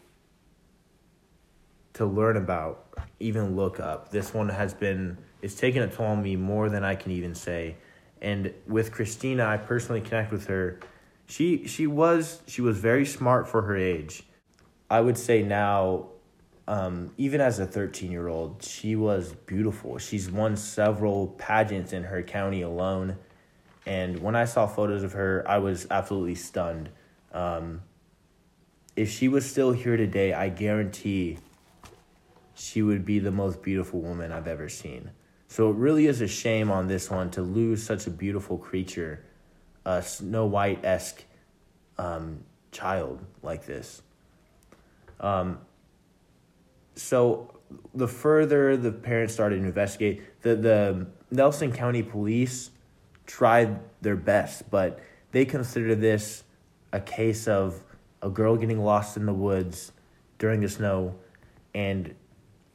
to 1.93 2.05
learn 2.05 2.37
about, 2.37 2.85
even 3.19 3.55
look 3.55 3.79
up. 3.79 4.09
This 4.11 4.33
one 4.33 4.49
has 4.49 4.73
been 4.73 5.17
it's 5.43 5.55
taken 5.55 5.83
a 5.83 5.87
toll 5.87 6.07
on 6.07 6.23
me 6.23 6.35
more 6.35 6.69
than 6.69 6.83
I 6.83 6.95
can 6.95 7.11
even 7.11 7.35
say. 7.35 7.75
And 8.21 8.53
with 8.65 8.91
Christina, 8.91 9.45
I 9.45 9.57
personally 9.57 10.01
connect 10.01 10.31
with 10.31 10.47
her. 10.47 10.79
She 11.27 11.67
she 11.67 11.85
was 11.85 12.41
she 12.47 12.61
was 12.61 12.77
very 12.79 13.05
smart 13.05 13.47
for 13.47 13.61
her 13.63 13.75
age. 13.75 14.23
I 14.89 15.01
would 15.01 15.17
say 15.17 15.43
now 15.43 16.07
um, 16.65 17.11
even 17.17 17.41
as 17.41 17.59
a 17.59 17.65
13 17.65 18.11
year 18.11 18.29
old, 18.29 18.63
she 18.63 18.95
was 18.95 19.33
beautiful. 19.33 19.97
She's 19.97 20.31
won 20.31 20.55
several 20.55 21.27
pageants 21.27 21.91
in 21.91 22.03
her 22.03 22.23
county 22.23 22.61
alone. 22.61 23.17
And 23.85 24.19
when 24.19 24.35
I 24.35 24.45
saw 24.45 24.65
photos 24.65 25.03
of 25.03 25.11
her, 25.11 25.43
I 25.45 25.57
was 25.57 25.87
absolutely 25.91 26.35
stunned. 26.35 26.89
Um, 27.33 27.81
if 28.95 29.09
she 29.09 29.27
was 29.27 29.49
still 29.49 29.73
here 29.73 29.97
today, 29.97 30.31
I 30.31 30.47
guarantee 30.47 31.39
she 32.55 32.81
would 32.81 33.03
be 33.03 33.19
the 33.19 33.31
most 33.31 33.61
beautiful 33.61 33.99
woman 33.99 34.31
I've 34.31 34.47
ever 34.47 34.69
seen. 34.69 35.11
So 35.53 35.69
it 35.69 35.75
really 35.75 36.07
is 36.07 36.19
a 36.19 36.27
shame 36.27 36.71
on 36.71 36.87
this 36.87 37.11
one 37.11 37.29
to 37.29 37.43
lose 37.43 37.83
such 37.83 38.07
a 38.07 38.09
beautiful 38.09 38.57
creature, 38.57 39.23
a 39.85 40.01
Snow 40.01 40.47
White 40.47 40.83
esque 40.83 41.23
um, 41.99 42.39
child 42.71 43.19
like 43.43 43.67
this. 43.67 44.01
Um, 45.19 45.59
so 46.95 47.53
the 47.93 48.07
further 48.07 48.75
the 48.77 48.91
parents 48.91 49.35
started 49.35 49.59
to 49.59 49.65
investigate, 49.65 50.23
the, 50.41 50.55
the 50.55 51.05
Nelson 51.29 51.71
County 51.71 52.01
Police 52.01 52.71
tried 53.27 53.79
their 54.01 54.15
best, 54.15 54.71
but 54.71 55.01
they 55.33 55.45
consider 55.45 55.93
this 55.93 56.45
a 56.91 56.99
case 56.99 57.47
of 57.47 57.83
a 58.23 58.29
girl 58.31 58.55
getting 58.55 58.83
lost 58.83 59.17
in 59.17 59.27
the 59.27 59.33
woods 59.33 59.91
during 60.39 60.61
the 60.61 60.69
snow 60.69 61.13
and 61.75 62.15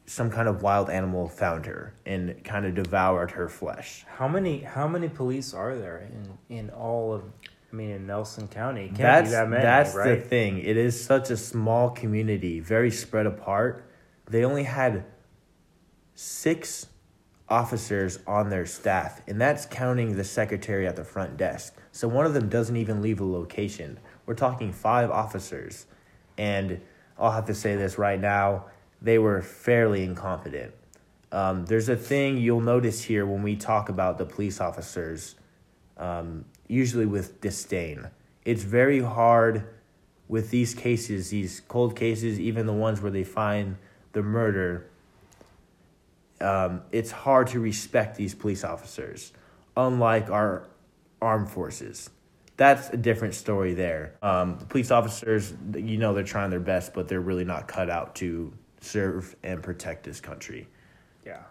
some 0.08 0.30
kind 0.30 0.48
of 0.48 0.62
wild 0.62 0.88
animal 0.88 1.28
found 1.28 1.66
her 1.66 1.92
and 2.06 2.42
kind 2.42 2.64
of 2.64 2.74
devoured 2.74 3.30
her 3.32 3.46
flesh. 3.46 4.06
How 4.08 4.26
many 4.26 4.60
how 4.60 4.88
many 4.88 5.08
police 5.08 5.52
are 5.52 5.76
there 5.76 6.08
in 6.48 6.56
in 6.56 6.70
all 6.70 7.12
of 7.12 7.24
I 7.70 7.76
mean 7.76 7.90
in 7.90 8.06
Nelson 8.06 8.48
County? 8.48 8.84
It 8.84 8.88
Can't 8.88 8.98
that's 8.98 9.28
be 9.28 9.32
that 9.32 9.48
many, 9.50 9.62
that's 9.62 9.94
right? 9.94 10.14
the 10.14 10.20
thing. 10.26 10.58
It 10.60 10.78
is 10.78 10.98
such 10.98 11.30
a 11.30 11.36
small 11.36 11.90
community, 11.90 12.58
very 12.58 12.90
spread 12.90 13.26
apart. 13.26 13.84
They 14.26 14.44
only 14.44 14.64
had 14.64 15.04
six 16.14 16.86
officers 17.50 18.18
on 18.26 18.48
their 18.48 18.64
staff, 18.64 19.20
and 19.26 19.38
that's 19.38 19.66
counting 19.66 20.16
the 20.16 20.24
secretary 20.24 20.86
at 20.86 20.96
the 20.96 21.04
front 21.04 21.36
desk. 21.36 21.74
So 21.92 22.08
one 22.08 22.24
of 22.24 22.32
them 22.32 22.48
doesn't 22.48 22.76
even 22.76 23.02
leave 23.02 23.20
a 23.20 23.24
location. 23.24 23.98
We're 24.24 24.34
talking 24.34 24.72
five 24.72 25.10
officers, 25.10 25.84
and 26.38 26.80
I'll 27.18 27.32
have 27.32 27.46
to 27.46 27.54
say 27.54 27.76
this 27.76 27.98
right 27.98 28.20
now: 28.20 28.66
they 29.00 29.18
were 29.18 29.42
fairly 29.42 30.02
incompetent. 30.02 30.74
Um, 31.30 31.66
there's 31.66 31.88
a 31.88 31.96
thing 31.96 32.38
you'll 32.38 32.60
notice 32.60 33.02
here 33.02 33.26
when 33.26 33.42
we 33.42 33.56
talk 33.56 33.88
about 33.88 34.18
the 34.18 34.24
police 34.24 34.60
officers, 34.60 35.34
um, 35.96 36.44
usually 36.66 37.06
with 37.06 37.40
disdain. 37.40 38.08
It's 38.44 38.62
very 38.62 39.00
hard 39.00 39.68
with 40.26 40.50
these 40.50 40.74
cases, 40.74 41.30
these 41.30 41.60
cold 41.68 41.96
cases, 41.96 42.40
even 42.40 42.66
the 42.66 42.72
ones 42.72 43.00
where 43.00 43.10
they 43.10 43.24
find 43.24 43.76
the 44.12 44.22
murder. 44.22 44.88
Um, 46.40 46.82
it's 46.92 47.10
hard 47.10 47.48
to 47.48 47.60
respect 47.60 48.16
these 48.16 48.34
police 48.34 48.64
officers, 48.64 49.32
unlike 49.76 50.30
our 50.30 50.66
armed 51.20 51.50
forces. 51.50 52.10
That's 52.56 52.90
a 52.90 52.96
different 52.96 53.34
story 53.34 53.74
there. 53.74 54.14
Um, 54.22 54.58
the 54.58 54.64
police 54.64 54.90
officers, 54.90 55.52
you 55.74 55.96
know, 55.98 56.14
they're 56.14 56.24
trying 56.24 56.50
their 56.50 56.58
best, 56.60 56.94
but 56.94 57.06
they're 57.08 57.20
really 57.20 57.44
not 57.44 57.68
cut 57.68 57.88
out 57.90 58.16
to 58.16 58.52
serve 58.80 59.36
and 59.42 59.62
protect 59.62 60.04
this 60.04 60.20
country. 60.20 60.68
Yeah, 61.24 61.42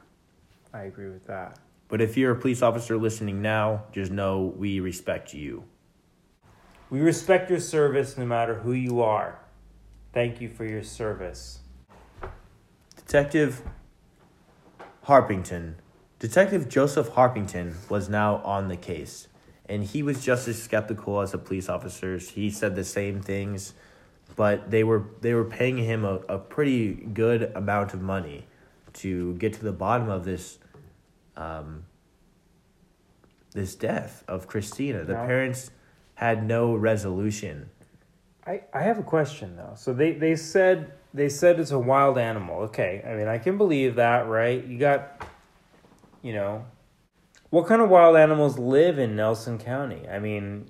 I 0.74 0.84
agree 0.84 1.10
with 1.10 1.26
that. 1.28 1.60
But 1.88 2.02
if 2.02 2.18
you're 2.18 2.32
a 2.32 2.40
police 2.40 2.62
officer 2.62 2.98
listening 2.98 3.42
now, 3.42 3.84
just 3.92 4.12
know 4.12 4.54
we 4.58 4.80
respect 4.80 5.34
you. 5.34 5.64
We 6.90 7.00
respect 7.00 7.50
your 7.50 7.60
service 7.60 8.18
no 8.18 8.26
matter 8.26 8.56
who 8.56 8.74
you 8.74 9.02
are. 9.02 9.40
Thank 10.14 10.42
you 10.42 10.50
for 10.50 10.66
your 10.66 10.84
service. 10.84 11.60
Detective 12.96 13.62
Harpington. 15.06 15.76
Detective 16.20 16.68
Joseph 16.68 17.12
Harpington 17.12 17.76
was 17.90 18.10
now 18.10 18.38
on 18.38 18.68
the 18.68 18.76
case, 18.76 19.28
and 19.70 19.84
he 19.84 20.02
was 20.02 20.26
just 20.26 20.48
as 20.48 20.62
skeptical 20.62 21.22
as 21.22 21.32
the 21.32 21.38
police 21.38 21.70
officers. 21.70 22.30
He 22.32 22.50
said 22.50 22.76
the 22.76 22.84
same 22.84 23.22
things, 23.22 23.74
but 24.36 24.70
they 24.72 24.84
were 24.84 25.06
they 25.22 25.34
were 25.34 25.46
paying 25.46 25.78
him 25.78 26.06
a, 26.06 26.16
a 26.30 26.38
pretty 26.38 26.94
good 26.94 27.52
amount 27.56 27.94
of 27.94 28.02
money 28.02 28.46
to 28.94 29.34
get 29.36 29.54
to 29.54 29.64
the 29.64 29.72
bottom 29.72 30.10
of 30.10 30.26
this 30.26 30.60
um, 31.36 31.86
this 33.54 33.76
death 33.76 34.24
of 34.28 34.48
Christina. 34.48 35.04
The 35.04 35.14
Yeah. 35.14 35.26
parents 35.26 35.72
had 36.16 36.46
no 36.46 36.76
resolution. 36.76 37.70
I, 38.46 38.62
I 38.74 38.82
have 38.82 38.98
a 38.98 39.04
question 39.04 39.56
though. 39.56 39.74
So 39.76 39.94
they, 39.94 40.14
they 40.14 40.36
said 40.36 40.94
they 41.14 41.30
said 41.30 41.60
it's 41.60 41.72
a 41.72 41.80
wild 41.80 42.18
animal. 42.18 42.62
Okay, 42.64 43.04
I 43.06 43.16
mean 43.16 43.28
I 43.28 43.38
can 43.38 43.58
believe 43.58 43.96
that, 43.96 44.28
right? 44.28 44.64
You 44.64 44.78
got, 44.78 45.24
you 46.22 46.34
know, 46.34 46.66
what 47.50 47.68
kind 47.68 47.82
of 47.82 47.90
wild 47.90 48.16
animals 48.16 48.58
live 48.58 49.00
in 49.00 49.16
Nelson 49.16 49.58
County? 49.58 50.08
I 50.08 50.20
mean, 50.20 50.70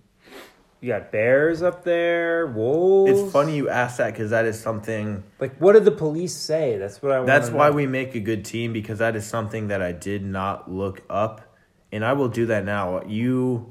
you 0.88 0.94
got 0.94 1.12
bears 1.12 1.62
up 1.62 1.84
there, 1.84 2.48
wolves. 2.48 3.12
It's 3.12 3.32
funny 3.32 3.58
you 3.58 3.70
ask 3.70 3.98
that 3.98 4.13
because 4.13 4.29
that 4.29 4.46
is 4.46 4.58
something. 4.60 5.24
Like, 5.39 5.58
what 5.58 5.74
did 5.74 5.84
the 5.84 5.91
police 5.91 6.34
say? 6.34 6.77
That's 6.77 7.01
what 7.01 7.12
I. 7.12 7.24
That's 7.25 7.50
why 7.50 7.70
know. 7.70 7.75
we 7.75 7.86
make 7.88 8.15
a 8.15 8.22
good 8.22 8.46
team 8.46 8.72
because 8.72 9.00
that 9.00 9.15
is 9.15 9.27
something 9.27 9.67
that 9.67 9.82
I 9.82 9.91
did 9.91 10.24
not 10.24 10.72
look 10.72 11.03
up, 11.10 11.41
and 11.91 12.06
I 12.06 12.13
will 12.13 12.29
do 12.29 12.46
that 12.46 12.63
now. 12.63 13.03
You, 13.03 13.70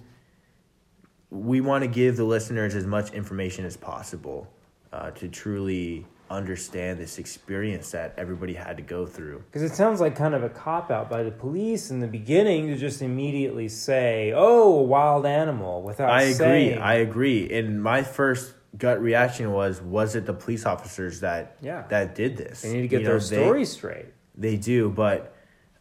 we 1.31 1.63
want 1.63 1.85
to 1.85 1.89
give 1.89 2.19
the 2.19 2.25
listeners 2.25 2.75
as 2.75 2.87
much 2.87 3.13
information 3.13 3.65
as 3.65 3.79
possible 3.79 4.47
uh, 4.93 5.11
to 5.13 5.29
truly 5.29 6.07
understand 6.31 6.99
this 6.99 7.19
experience 7.19 7.91
that 7.93 8.15
everybody 8.17 8.55
had 8.55 8.77
to 8.77 8.83
go 8.83 9.07
through. 9.07 9.43
Because 9.51 9.63
it 9.63 9.75
sounds 9.75 10.01
like 10.01 10.17
kind 10.17 10.35
of 10.35 10.43
a 10.43 10.49
cop 10.49 10.91
out 10.91 11.09
by 11.09 11.23
the 11.23 11.31
police 11.31 11.91
in 11.91 12.01
the 12.01 12.07
beginning 12.07 12.67
to 12.69 12.77
just 12.77 13.03
immediately 13.03 13.69
say, 13.69 14.33
"Oh, 14.35 14.79
a 14.81 14.83
wild 14.83 15.27
animal," 15.27 15.83
without. 15.83 16.11
I 16.11 16.23
agree. 16.23 16.33
saying- 16.35 16.79
I 16.79 16.95
agree. 16.95 17.51
And 17.53 17.83
my 17.83 18.03
first 18.03 18.55
gut 18.79 19.01
reaction 19.01 19.53
was, 19.53 19.81
was 19.81 20.15
it 20.17 20.27
the 20.27 20.35
police 20.35 20.67
officers 20.67 21.21
that 21.21 21.57
Yeah. 21.63 21.85
that 21.89 22.15
did 22.15 22.37
this? 22.37 22.63
They 22.63 22.73
need 22.73 22.83
to 22.83 22.89
get 22.89 23.01
You 23.01 23.07
their 23.07 23.15
know, 23.15 23.21
they- 23.21 23.37
story 23.43 23.65
straight. 23.65 24.07
They 24.37 24.57
do, 24.57 24.91
but 24.91 25.33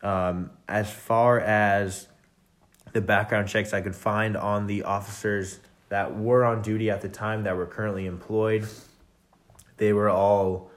um, 0.01 0.51
as 0.69 0.89
far 0.91 1.39
as 1.39 2.07
the 2.93 3.01
background 3.01 3.47
checks 3.49 3.73
I 3.73 3.81
could 3.81 3.95
find 3.95 4.37
on 4.37 4.67
the 4.67 4.83
officers 4.83 5.59
that 5.89 6.15
were 6.17 6.45
on 6.45 6.61
duty 6.61 6.89
at 6.89 7.01
the 7.01 7.09
time 7.09 7.43
that 7.43 7.57
were 7.57 7.65
currently 7.65 8.05
employed, 8.05 8.65
they 9.77 9.93
were 9.93 10.09
all 10.09 10.69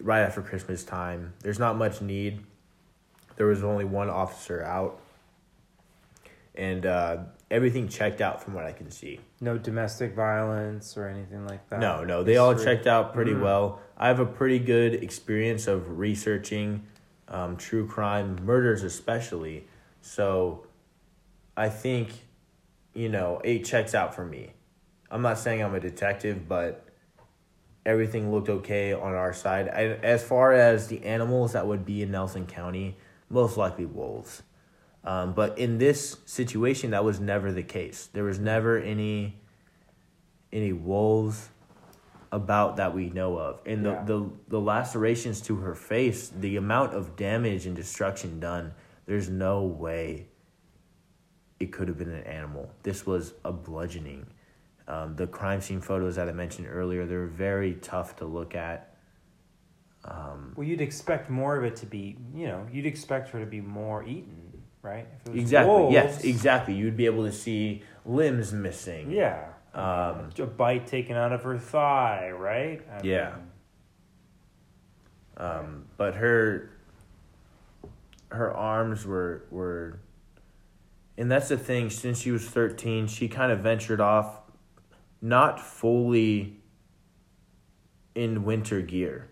right 0.00 0.20
after 0.20 0.42
Christmas 0.42 0.84
time. 0.84 1.32
There's 1.40 1.58
not 1.58 1.76
much 1.76 2.00
need. 2.00 2.40
There 3.36 3.46
was 3.46 3.64
only 3.64 3.84
one 3.84 4.08
officer 4.10 4.62
out, 4.62 5.00
and 6.54 6.86
uh, 6.86 7.16
everything 7.50 7.88
checked 7.88 8.20
out 8.20 8.42
from 8.42 8.54
what 8.54 8.64
I 8.64 8.72
can 8.72 8.90
see. 8.90 9.20
No 9.40 9.58
domestic 9.58 10.14
violence 10.14 10.96
or 10.96 11.08
anything 11.08 11.46
like 11.46 11.68
that. 11.68 11.80
No, 11.80 12.04
no, 12.04 12.22
they 12.22 12.36
all 12.36 12.54
checked 12.54 12.86
out 12.86 13.12
pretty 13.12 13.32
Mm. 13.32 13.42
well. 13.42 13.80
I 13.96 14.08
have 14.08 14.20
a 14.20 14.26
pretty 14.26 14.58
good 14.58 14.94
experience 14.94 15.66
of 15.66 15.98
researching 15.98 16.84
um, 17.28 17.56
true 17.56 17.86
crime, 17.86 18.38
murders 18.44 18.82
especially. 18.82 19.66
So 20.00 20.66
I 21.56 21.68
think, 21.70 22.10
you 22.92 23.08
know, 23.08 23.40
it 23.42 23.64
checks 23.64 23.94
out 23.94 24.14
for 24.14 24.24
me. 24.24 24.52
I'm 25.10 25.22
not 25.22 25.38
saying 25.38 25.62
I'm 25.62 25.74
a 25.74 25.80
detective, 25.80 26.48
but 26.48 26.83
everything 27.86 28.32
looked 28.32 28.48
okay 28.48 28.92
on 28.92 29.14
our 29.14 29.32
side. 29.32 29.68
I, 29.68 29.98
as 30.02 30.22
far 30.22 30.52
as 30.52 30.88
the 30.88 31.04
animals 31.04 31.52
that 31.52 31.66
would 31.66 31.84
be 31.84 32.02
in 32.02 32.10
Nelson 32.10 32.46
County, 32.46 32.96
most 33.28 33.56
likely 33.56 33.86
wolves. 33.86 34.42
Um, 35.04 35.34
but 35.34 35.58
in 35.58 35.78
this 35.78 36.16
situation, 36.24 36.90
that 36.92 37.04
was 37.04 37.20
never 37.20 37.52
the 37.52 37.62
case. 37.62 38.08
There 38.12 38.24
was 38.24 38.38
never 38.38 38.78
any 38.78 39.38
any 40.52 40.72
wolves 40.72 41.48
about 42.30 42.76
that 42.76 42.94
we 42.94 43.10
know 43.10 43.36
of. 43.36 43.60
And 43.66 43.84
the, 43.84 43.90
Yeah. 43.90 44.04
the 44.04 44.30
the 44.48 44.60
lacerations 44.60 45.40
to 45.42 45.56
her 45.56 45.74
face, 45.74 46.28
the 46.28 46.56
amount 46.56 46.94
of 46.94 47.16
damage 47.16 47.66
and 47.66 47.76
destruction 47.76 48.40
done, 48.40 48.72
there's 49.06 49.28
no 49.28 49.62
way 49.62 50.28
it 51.60 51.70
could 51.72 51.88
have 51.88 51.98
been 51.98 52.10
an 52.12 52.24
animal. 52.24 52.70
This 52.82 53.04
was 53.06 53.34
a 53.44 53.52
bludgeoning. 53.52 54.26
Um, 54.86 55.16
the 55.16 55.26
crime 55.26 55.60
scene 55.60 55.80
photos 55.80 56.16
that 56.16 56.28
I 56.28 56.32
mentioned 56.32 56.68
earlier, 56.70 57.06
they're 57.06 57.26
very 57.26 57.74
tough 57.74 58.16
to 58.16 58.26
look 58.26 58.54
at. 58.54 58.94
Um, 60.04 60.52
Well, 60.56 60.66
you'd 60.66 60.82
expect 60.82 61.30
more 61.30 61.56
of 61.56 61.64
it 61.64 61.76
to 61.76 61.86
be, 61.86 62.18
you 62.34 62.46
know, 62.46 62.66
you'd 62.70 62.84
expect 62.84 63.30
her 63.30 63.40
to 63.40 63.46
be 63.46 63.62
more 63.62 64.04
eaten, 64.04 64.62
right? 64.82 65.06
If 65.20 65.26
it 65.26 65.32
was 65.32 65.40
exactly. 65.40 65.92
Yes, 65.92 66.22
exactly. 66.24 66.74
You'd 66.74 66.96
be 66.96 67.06
able 67.06 67.24
to 67.24 67.32
see 67.32 67.82
limbs 68.04 68.52
missing. 68.52 69.10
Yeah. 69.10 69.46
Um, 69.72 70.28
a 70.38 70.46
bite 70.46 70.86
taken 70.86 71.16
out 71.16 71.32
of 71.32 71.42
her 71.42 71.58
thigh, 71.58 72.30
right? 72.30 72.82
I 72.92 73.02
Yeah. 73.02 73.30
mean, 73.36 73.50
Um, 75.36 75.86
but 75.96 76.14
her 76.14 76.70
her 78.30 78.52
arms 78.52 79.04
were 79.06 79.44
were 79.50 79.98
and 81.16 81.30
that's 81.30 81.48
the 81.48 81.56
thing 81.56 81.88
since 81.90 82.20
she 82.20 82.30
was 82.32 82.48
13 82.48 83.06
she 83.06 83.28
kind 83.28 83.50
of 83.52 83.60
ventured 83.60 84.00
off 84.00 84.40
not 85.24 85.58
fully 85.58 86.56
in 88.14 88.44
winter 88.44 88.80
gear 88.82 89.30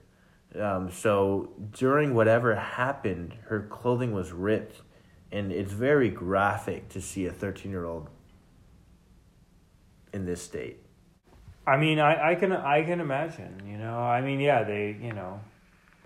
um, 0.58 0.90
so 0.90 1.52
during 1.72 2.14
whatever 2.14 2.54
happened 2.54 3.34
her 3.44 3.61
clothing 3.70 4.12
was 4.12 4.32
ripped 4.32 4.80
and 5.30 5.52
it's 5.52 5.72
very 5.72 6.08
graphic 6.08 6.88
to 6.88 7.00
see 7.00 7.26
a 7.26 7.32
13 7.32 7.70
year 7.70 7.84
old 7.84 8.08
in 10.12 10.25
this 10.25 10.42
state 10.42 10.82
I 11.66 11.76
mean, 11.76 11.99
I, 12.00 12.32
I 12.32 12.34
can 12.34 12.52
I 12.52 12.82
can 12.82 13.00
imagine. 13.00 13.62
You 13.66 13.78
know, 13.78 13.99
I 13.99 14.20
mean, 14.20 14.40
yeah, 14.40 14.64
they 14.64 14.96
you 15.00 15.12
know, 15.12 15.40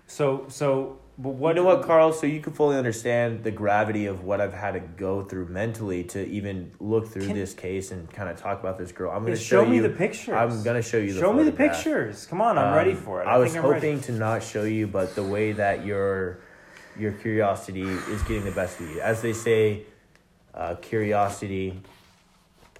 so 0.05 0.45
so. 0.49 0.99
But 1.19 1.29
what 1.29 1.55
you 1.55 1.63
know 1.63 1.63
what, 1.63 1.81
Carl? 1.81 2.13
So 2.13 2.27
you 2.27 2.39
can 2.41 2.53
fully 2.53 2.77
understand 2.77 3.43
the 3.43 3.49
gravity 3.49 4.05
of 4.05 4.23
what 4.23 4.39
I've 4.39 4.53
had 4.53 4.73
to 4.73 4.79
go 4.79 5.23
through 5.23 5.47
mentally 5.47 6.03
to 6.05 6.23
even 6.27 6.71
look 6.79 7.07
through 7.07 7.25
Can- 7.25 7.33
this 7.35 7.55
case 7.55 7.89
and 7.89 8.07
kind 8.11 8.29
of 8.29 8.37
talk 8.37 8.59
about 8.59 8.77
this 8.77 8.91
girl. 8.91 9.09
I'm 9.09 9.23
going 9.23 9.33
to 9.35 9.39
show, 9.39 9.63
show 9.63 9.69
me 9.69 9.77
you 9.77 9.81
the 9.81 9.89
pictures. 9.89 10.35
I'm 10.35 10.61
going 10.63 10.79
to 10.79 10.87
show 10.87 10.97
you 10.97 11.13
the 11.13 11.19
Show 11.19 11.33
me 11.33 11.43
the 11.43 11.51
pictures. 11.51 12.27
Come 12.27 12.39
on, 12.39 12.57
I'm 12.59 12.75
ready 12.75 12.91
Um, 12.91 12.97
for 12.97 13.23
it. 13.23 13.25
I, 13.25 13.37
was 13.37 13.51
think 13.53 13.63
I'm 13.65 13.71
ready. 13.71 13.87
hoping 13.87 14.01
to 14.03 14.11
not 14.11 14.43
show 14.43 14.63
you, 14.63 14.85
but 14.85 15.15
the 15.15 15.23
way 15.23 15.53
that 15.53 15.83
your 15.85 16.39
your 16.99 17.11
curiosity 17.13 17.81
is 17.81 18.21
getting 18.23 18.43
the 18.45 18.51
best 18.51 18.79
of 18.79 18.89
you, 18.89 18.99
as 19.01 19.21
they 19.21 19.33
say, 19.33 19.83
uh, 20.55 20.73
curiosity 20.75 21.79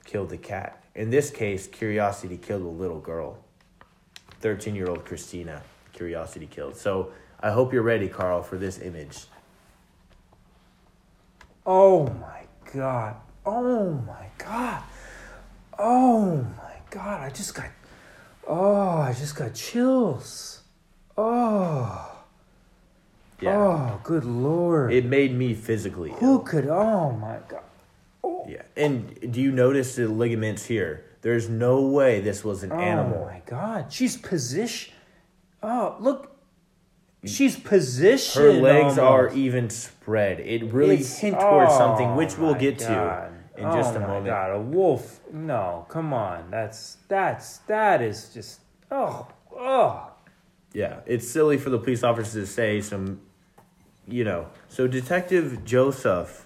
killed 0.06 0.30
the 0.30 0.38
cat. 0.38 0.84
In 0.96 1.10
this 1.12 1.30
case, 1.30 1.68
curiosity 1.68 2.38
killed 2.38 2.64
a 2.64 2.68
little 2.68 3.00
girl. 3.00 3.38
Thirteen 4.42 4.76
year 4.76 4.88
old 4.90 5.06
Christina, 5.06 5.64
curiosity 5.94 6.46
killed. 6.48 6.76
So 6.76 7.12
I 7.40 7.52
hope 7.52 7.72
you're 7.74 7.84
ready, 7.84 8.08
Carl, 8.08 8.42
for 8.42 8.58
this 8.58 8.80
image. 8.80 9.26
Oh 11.66 12.08
my 12.08 12.44
god. 12.74 13.16
Oh 13.46 13.94
my 14.08 14.28
god. 14.38 14.82
Oh 15.78 16.36
my 16.58 16.74
god. 16.90 17.22
I 17.22 17.30
just 17.30 17.54
got 17.54 17.68
Oh, 18.48 18.98
I 19.02 19.14
just 19.14 19.36
got 19.36 19.54
chills. 19.54 20.62
Oh. 21.18 22.14
Yeah, 23.42 23.56
Oh, 23.58 24.00
good 24.04 24.26
lord. 24.26 24.92
it 24.94 25.06
made 25.06 25.32
me 25.36 25.54
physically 25.54 26.12
Who 26.20 26.34
ill. 26.36 26.40
could 26.40 26.68
Oh 26.68 27.12
my 27.12 27.38
god. 27.48 27.62
Oh, 28.24 28.46
Yeah, 28.50 28.64
and 28.76 29.32
do 29.32 29.40
you 29.42 29.52
notice 29.52 29.96
the 29.96 30.08
ligaments 30.08 30.66
here? 30.66 31.04
There's 31.22 31.48
no 31.50 31.82
way 31.82 32.20
this 32.22 32.44
was 32.44 32.64
an 32.64 32.72
oh 32.72 32.80
animal. 32.80 33.26
my 33.26 33.42
god. 33.46 33.92
She's 33.94 34.18
position 34.18 34.94
Oh, 35.62 35.96
look. 36.00 36.32
She's 37.26 37.58
positioned. 37.58 38.46
Her 38.46 38.54
legs 38.54 38.98
are 38.98 39.30
even 39.34 39.70
spread. 39.70 40.40
It 40.40 40.72
really 40.72 40.96
It's- 40.96 41.20
hint 41.20 41.40
towards 41.40 41.74
oh 41.74 41.78
something, 41.78 42.16
which 42.16 42.38
we'll 42.38 42.54
get 42.56 42.80
God. 42.80 43.32
to 43.58 43.62
in 43.62 43.72
just 43.72 43.96
a 43.96 44.00
moment. 44.00 44.04
oh 44.04 44.08
moment. 44.08 44.26
God, 44.28 44.52
a 44.52 44.60
wolf? 44.60 45.20
No, 45.34 45.86
come 45.90 46.14
on. 46.14 46.52
That's 46.52 46.98
that's 47.08 47.58
that 47.60 48.02
is 48.02 48.30
just 48.34 48.62
oh 48.92 49.28
oh. 49.56 50.12
Yeah, 50.74 51.00
it's 51.08 51.28
silly 51.28 51.58
for 51.58 51.72
the 51.72 51.80
police 51.80 52.04
officers 52.04 52.34
to 52.34 52.46
say 52.46 52.82
some, 52.82 53.20
you 54.08 54.24
know. 54.24 54.48
So 54.70 54.86
Detective 54.88 55.66
Joseph, 55.66 56.46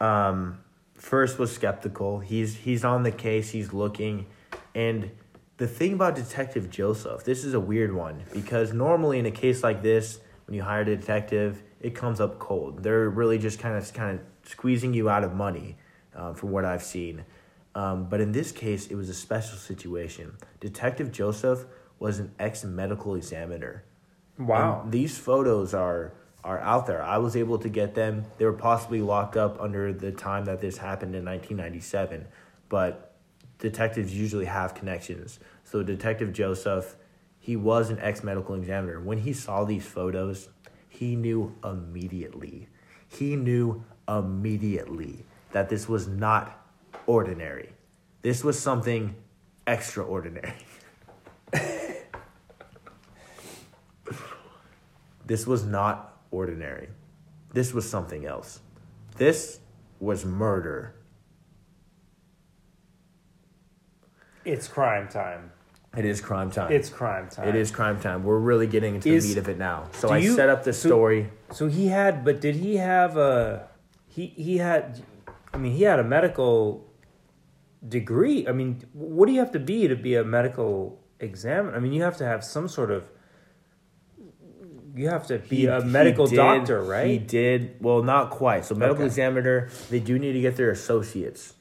um, 0.00 0.58
first 0.94 1.38
was 1.38 1.52
skeptical. 1.54 2.18
He's 2.18 2.56
he's 2.56 2.84
on 2.84 3.04
the 3.04 3.10
case. 3.12 3.50
He's 3.50 3.72
looking, 3.72 4.26
and 4.74 5.10
the 5.58 5.66
thing 5.66 5.92
about 5.92 6.14
Detective 6.14 6.70
Joseph, 6.70 7.24
this 7.24 7.44
is 7.44 7.52
a 7.52 7.60
weird 7.60 7.92
one 7.94 8.22
because 8.32 8.72
normally 8.72 9.18
in 9.18 9.26
a 9.26 9.30
case 9.30 9.62
like 9.62 9.82
this, 9.82 10.20
when 10.46 10.54
you 10.54 10.62
hire 10.62 10.80
a 10.80 10.84
detective, 10.84 11.62
it 11.80 11.94
comes 11.94 12.20
up 12.20 12.38
cold. 12.38 12.82
They're 12.82 13.10
really 13.10 13.38
just 13.38 13.58
kind 13.58 13.76
of 13.76 13.92
kind 13.92 14.18
of 14.18 14.48
squeezing 14.48 14.94
you 14.94 15.10
out 15.10 15.24
of 15.24 15.34
money, 15.34 15.76
um, 16.14 16.34
from 16.34 16.50
what 16.50 16.64
I've 16.64 16.82
seen. 16.82 17.24
Um, 17.74 18.08
but 18.08 18.20
in 18.20 18.32
this 18.32 18.50
case, 18.50 18.86
it 18.86 18.94
was 18.94 19.08
a 19.08 19.14
special 19.14 19.58
situation. 19.58 20.36
Detective 20.58 21.12
Joseph 21.12 21.66
was 21.98 22.18
an 22.18 22.32
ex 22.38 22.64
medical 22.64 23.14
examiner. 23.14 23.84
Wow. 24.38 24.82
And 24.82 24.92
these 24.92 25.18
photos 25.18 25.74
are 25.74 26.12
are 26.44 26.60
out 26.60 26.86
there. 26.86 27.02
I 27.02 27.18
was 27.18 27.36
able 27.36 27.58
to 27.58 27.68
get 27.68 27.94
them. 27.94 28.24
They 28.38 28.44
were 28.44 28.52
possibly 28.52 29.02
locked 29.02 29.36
up 29.36 29.60
under 29.60 29.92
the 29.92 30.12
time 30.12 30.44
that 30.44 30.60
this 30.60 30.78
happened 30.78 31.16
in 31.16 31.24
1997, 31.24 32.26
but 32.68 33.07
detectives 33.58 34.14
usually 34.14 34.44
have 34.46 34.74
connections. 34.74 35.38
So 35.64 35.82
Detective 35.82 36.32
Joseph, 36.32 36.96
he 37.38 37.56
was 37.56 37.90
an 37.90 37.98
ex-medical 38.00 38.54
examiner. 38.54 39.00
When 39.00 39.18
he 39.18 39.32
saw 39.32 39.64
these 39.64 39.86
photos, 39.86 40.48
he 40.88 41.16
knew 41.16 41.54
immediately. 41.64 42.68
He 43.08 43.36
knew 43.36 43.84
immediately 44.08 45.24
that 45.52 45.68
this 45.68 45.88
was 45.88 46.06
not 46.08 46.66
ordinary. 47.06 47.70
This 48.22 48.44
was 48.44 48.58
something 48.58 49.14
extraordinary. 49.66 50.54
This 55.28 55.46
was 55.46 55.66
not 55.66 56.22
ordinary. 56.30 56.88
This 57.52 57.74
was 57.74 57.88
something 57.88 58.24
else. 58.24 58.60
This 59.18 59.60
was 60.00 60.24
murder. 60.24 60.94
It's 64.48 64.66
crime 64.66 65.08
time. 65.08 65.52
It 65.96 66.04
is 66.04 66.20
crime 66.20 66.50
time. 66.50 66.70
It's 66.72 66.88
crime 66.88 67.28
time. 67.28 67.48
it 67.48 67.54
is 67.56 67.70
crime 67.70 67.98
time. 68.00 68.22
We're 68.24 68.38
really 68.38 68.66
getting 68.66 68.94
into 68.96 69.08
Is- 69.10 69.24
the 69.24 69.28
meat 69.30 69.38
of 69.38 69.48
it 69.48 69.58
now. 69.58 69.84
So 69.92 70.08
I 70.10 70.18
you- 70.18 70.34
set 70.34 70.48
up 70.48 70.64
the 70.64 70.72
so- 70.72 70.88
story. 70.88 71.30
So 71.52 71.66
he 71.68 71.88
had, 71.88 72.24
but 72.24 72.40
did 72.40 72.56
he 72.56 72.76
have 72.76 73.16
a? 73.16 73.68
He 74.06 74.26
he 74.26 74.58
had. 74.58 75.02
I 75.52 75.56
mean, 75.58 75.72
he 75.72 75.82
had 75.84 75.98
a 75.98 76.04
medical 76.04 76.86
degree. 77.86 78.46
I 78.46 78.52
mean, 78.52 78.82
what 78.92 79.26
do 79.26 79.32
you 79.32 79.38
have 79.40 79.52
to 79.52 79.58
be 79.58 79.88
to 79.88 79.96
be 79.96 80.14
a 80.14 80.24
medical 80.24 80.98
examiner? 81.20 81.74
I 81.74 81.80
mean, 81.80 81.92
you 81.92 82.02
have 82.02 82.16
to 82.18 82.24
have 82.24 82.44
some 82.44 82.68
sort 82.68 82.90
of. 82.90 83.04
You 84.94 85.08
have 85.08 85.26
to 85.28 85.38
be 85.38 85.56
He- 85.56 85.66
a 85.66 85.80
medical 85.80 86.26
did- 86.26 86.36
doctor, 86.36 86.82
right? 86.82 87.06
He 87.06 87.18
did. 87.18 87.76
Well, 87.80 88.02
not 88.02 88.30
quite. 88.30 88.64
So 88.64 88.74
medical 88.74 89.02
Okay. 89.02 89.06
examiner, 89.06 89.68
they 89.90 90.00
do 90.00 90.18
need 90.18 90.32
to 90.32 90.40
get 90.40 90.56
their 90.56 90.70
associate's 90.70 91.54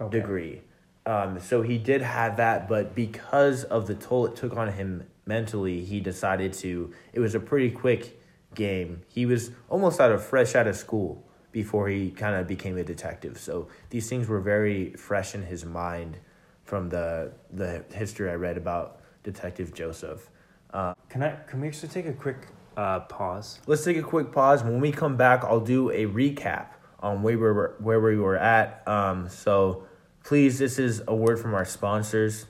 Okay. 0.00 0.20
degree. 0.20 0.62
Um, 1.06 1.38
so 1.38 1.62
he 1.62 1.78
did 1.78 2.00
have 2.02 2.38
that, 2.38 2.68
but 2.68 2.94
because 2.94 3.64
of 3.64 3.86
the 3.86 3.94
toll 3.94 4.26
it 4.26 4.36
took 4.36 4.56
on 4.56 4.72
him 4.72 5.06
mentally, 5.26 5.84
he 5.84 6.00
decided 6.00 6.52
to. 6.54 6.92
It 7.12 7.20
was 7.20 7.34
a 7.34 7.40
pretty 7.40 7.70
quick 7.70 8.20
game. 8.54 9.02
He 9.08 9.26
was 9.26 9.50
almost 9.68 10.00
out 10.00 10.12
of 10.12 10.24
fresh 10.24 10.54
out 10.54 10.66
of 10.66 10.76
school 10.76 11.22
before 11.52 11.88
he 11.88 12.10
kind 12.10 12.36
of 12.36 12.46
became 12.46 12.76
a 12.78 12.84
detective. 12.84 13.38
So 13.38 13.68
these 13.90 14.08
things 14.08 14.28
were 14.28 14.40
very 14.40 14.92
fresh 14.94 15.34
in 15.34 15.42
his 15.42 15.64
mind 15.64 16.18
from 16.64 16.88
the 16.88 17.32
the 17.52 17.84
history 17.92 18.30
I 18.30 18.34
read 18.34 18.56
about 18.56 19.00
Detective 19.22 19.74
Joseph. 19.74 20.30
Uh, 20.72 20.94
Can 21.08 21.22
I? 21.22 21.36
Can 21.46 21.60
we 21.60 21.68
actually 21.68 21.90
take 21.90 22.06
a 22.06 22.12
quick 22.12 22.48
uh, 22.76 23.00
pause? 23.00 23.60
Let's 23.66 23.84
take 23.84 23.96
a 23.96 24.02
quick 24.02 24.32
pause. 24.32 24.64
When 24.64 24.80
we 24.80 24.90
come 24.90 25.16
back, 25.16 25.44
I'll 25.44 25.60
do 25.60 25.90
a 25.90 26.06
recap 26.06 26.68
on 27.00 27.22
where 27.22 27.36
we 27.36 27.42
were, 27.42 27.74
where 27.78 28.00
we 28.00 28.16
were 28.16 28.36
at. 28.36 28.82
Um, 28.88 29.28
so 29.28 29.86
please, 30.24 30.58
this 30.58 30.78
is 30.78 31.02
a 31.06 31.14
word 31.14 31.38
from 31.38 31.54
our 31.54 31.66
sponsors. 31.66 32.46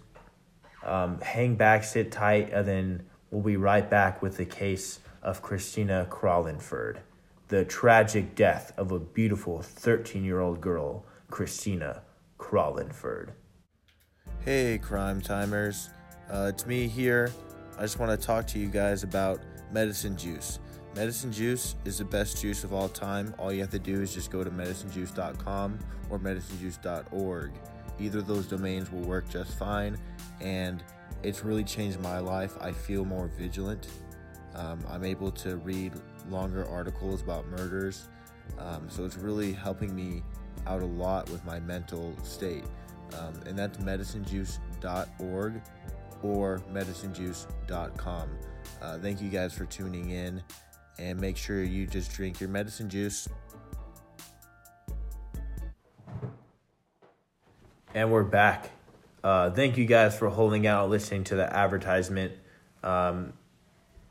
Um, 0.84 1.20
hang 1.20 1.56
back, 1.56 1.82
sit 1.84 2.12
tight, 2.12 2.52
and 2.52 2.66
then 2.66 3.02
we'll 3.30 3.42
be 3.42 3.56
right 3.56 3.88
back 3.88 4.22
with 4.22 4.36
the 4.36 4.44
case 4.46 5.00
of 5.22 5.42
Christina 5.42 6.06
Crollinford, 6.08 6.98
the 7.48 7.64
tragic 7.64 8.34
death 8.34 8.72
of 8.76 8.92
a 8.92 9.00
beautiful 9.00 9.60
13 9.60 10.24
year 10.24 10.40
old 10.40 10.60
girl, 10.60 11.04
Christina 11.30 12.02
Crollinford. 12.38 13.30
Hey, 14.44 14.78
crime 14.78 15.20
timers. 15.20 15.90
Uh, 16.30 16.50
it's 16.52 16.66
me 16.66 16.86
here. 16.86 17.32
I 17.76 17.82
just 17.82 17.98
want 17.98 18.18
to 18.18 18.26
talk 18.26 18.46
to 18.48 18.58
you 18.58 18.68
guys 18.68 19.02
about 19.02 19.40
medicine 19.72 20.16
juice. 20.16 20.60
Medicine 20.94 21.32
juice 21.32 21.74
is 21.84 21.98
the 21.98 22.04
best 22.04 22.40
juice 22.40 22.62
of 22.62 22.72
all 22.72 22.88
time. 22.88 23.34
All 23.36 23.52
you 23.52 23.60
have 23.62 23.70
to 23.70 23.80
do 23.80 24.00
is 24.00 24.14
just 24.14 24.30
go 24.30 24.44
to 24.44 24.50
medicinejuice.com 24.50 25.78
or 26.08 26.20
medicinejuice.org. 26.20 27.52
Either 27.98 28.18
of 28.20 28.26
those 28.28 28.46
domains 28.46 28.92
will 28.92 29.00
work 29.00 29.28
just 29.28 29.58
fine, 29.58 29.98
and 30.40 30.84
it's 31.24 31.44
really 31.44 31.64
changed 31.64 31.98
my 32.00 32.20
life. 32.20 32.56
I 32.60 32.70
feel 32.70 33.04
more 33.04 33.26
vigilant. 33.26 33.88
Um, 34.54 34.78
I'm 34.88 35.04
able 35.04 35.32
to 35.32 35.56
read 35.56 35.94
longer 36.30 36.64
articles 36.68 37.22
about 37.22 37.44
murders, 37.48 38.08
um, 38.58 38.88
so 38.88 39.04
it's 39.04 39.16
really 39.16 39.52
helping 39.52 39.94
me 39.96 40.22
out 40.68 40.80
a 40.80 40.86
lot 40.86 41.28
with 41.30 41.44
my 41.44 41.58
mental 41.58 42.14
state. 42.22 42.64
Um, 43.18 43.34
and 43.46 43.58
that's 43.58 43.78
medicinejuice.org 43.78 45.60
or 46.22 46.62
medicinejuice.com. 46.72 48.28
Uh, 48.80 48.98
thank 48.98 49.20
you 49.20 49.28
guys 49.28 49.52
for 49.52 49.64
tuning 49.66 50.10
in, 50.10 50.42
and 50.98 51.20
make 51.20 51.36
sure 51.36 51.62
you 51.62 51.86
just 51.86 52.12
drink 52.12 52.40
your 52.40 52.48
medicine 52.48 52.88
juice. 52.88 53.28
And 57.94 58.10
we're 58.10 58.24
back. 58.24 58.70
Uh, 59.22 59.50
thank 59.50 59.76
you 59.76 59.86
guys 59.86 60.18
for 60.18 60.28
holding 60.28 60.66
out, 60.66 60.90
listening 60.90 61.24
to 61.24 61.36
the 61.36 61.50
advertisement. 61.50 62.32
Um, 62.82 63.32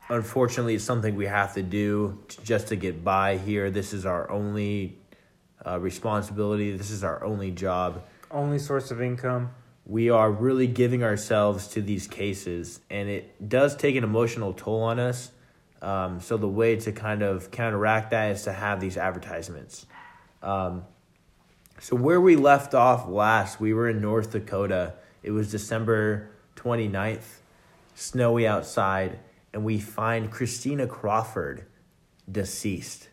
unfortunately, 0.08 0.74
it's 0.74 0.84
something 0.84 1.14
we 1.14 1.26
have 1.26 1.54
to 1.54 1.62
do 1.62 2.18
t- 2.28 2.38
just 2.42 2.68
to 2.68 2.76
get 2.76 3.04
by 3.04 3.36
here. 3.36 3.70
This 3.70 3.92
is 3.92 4.06
our 4.06 4.30
only 4.30 4.98
uh, 5.64 5.78
responsibility. 5.78 6.76
This 6.76 6.90
is 6.90 7.04
our 7.04 7.22
only 7.22 7.50
job. 7.50 8.02
Only 8.30 8.58
source 8.58 8.90
of 8.90 9.00
income. 9.00 9.50
We 9.86 10.08
are 10.08 10.30
really 10.30 10.66
giving 10.66 11.04
ourselves 11.04 11.68
to 11.68 11.82
these 11.82 12.08
cases, 12.08 12.80
and 12.88 13.08
it 13.08 13.48
does 13.48 13.76
take 13.76 13.96
an 13.96 14.04
emotional 14.04 14.54
toll 14.54 14.82
on 14.82 14.98
us. 14.98 15.30
Um, 15.84 16.20
so 16.20 16.38
the 16.38 16.48
way 16.48 16.76
to 16.76 16.92
kind 16.92 17.22
of 17.22 17.50
counteract 17.50 18.12
that 18.12 18.30
is 18.30 18.44
to 18.44 18.52
have 18.54 18.80
these 18.80 18.96
advertisements. 18.96 19.84
Um, 20.42 20.84
so 21.78 21.94
where 21.94 22.20
we 22.22 22.36
left 22.36 22.74
off 22.74 23.06
last, 23.06 23.60
we 23.60 23.74
were 23.74 23.90
in 23.90 24.00
North 24.00 24.32
Dakota. 24.32 24.94
It 25.22 25.32
was 25.32 25.50
December 25.50 26.30
29th, 26.56 27.40
snowy 27.94 28.46
outside, 28.46 29.18
and 29.52 29.62
we 29.62 29.78
find 29.78 30.30
Christina 30.30 30.86
Crawford 30.86 31.66
deceased, 32.32 33.10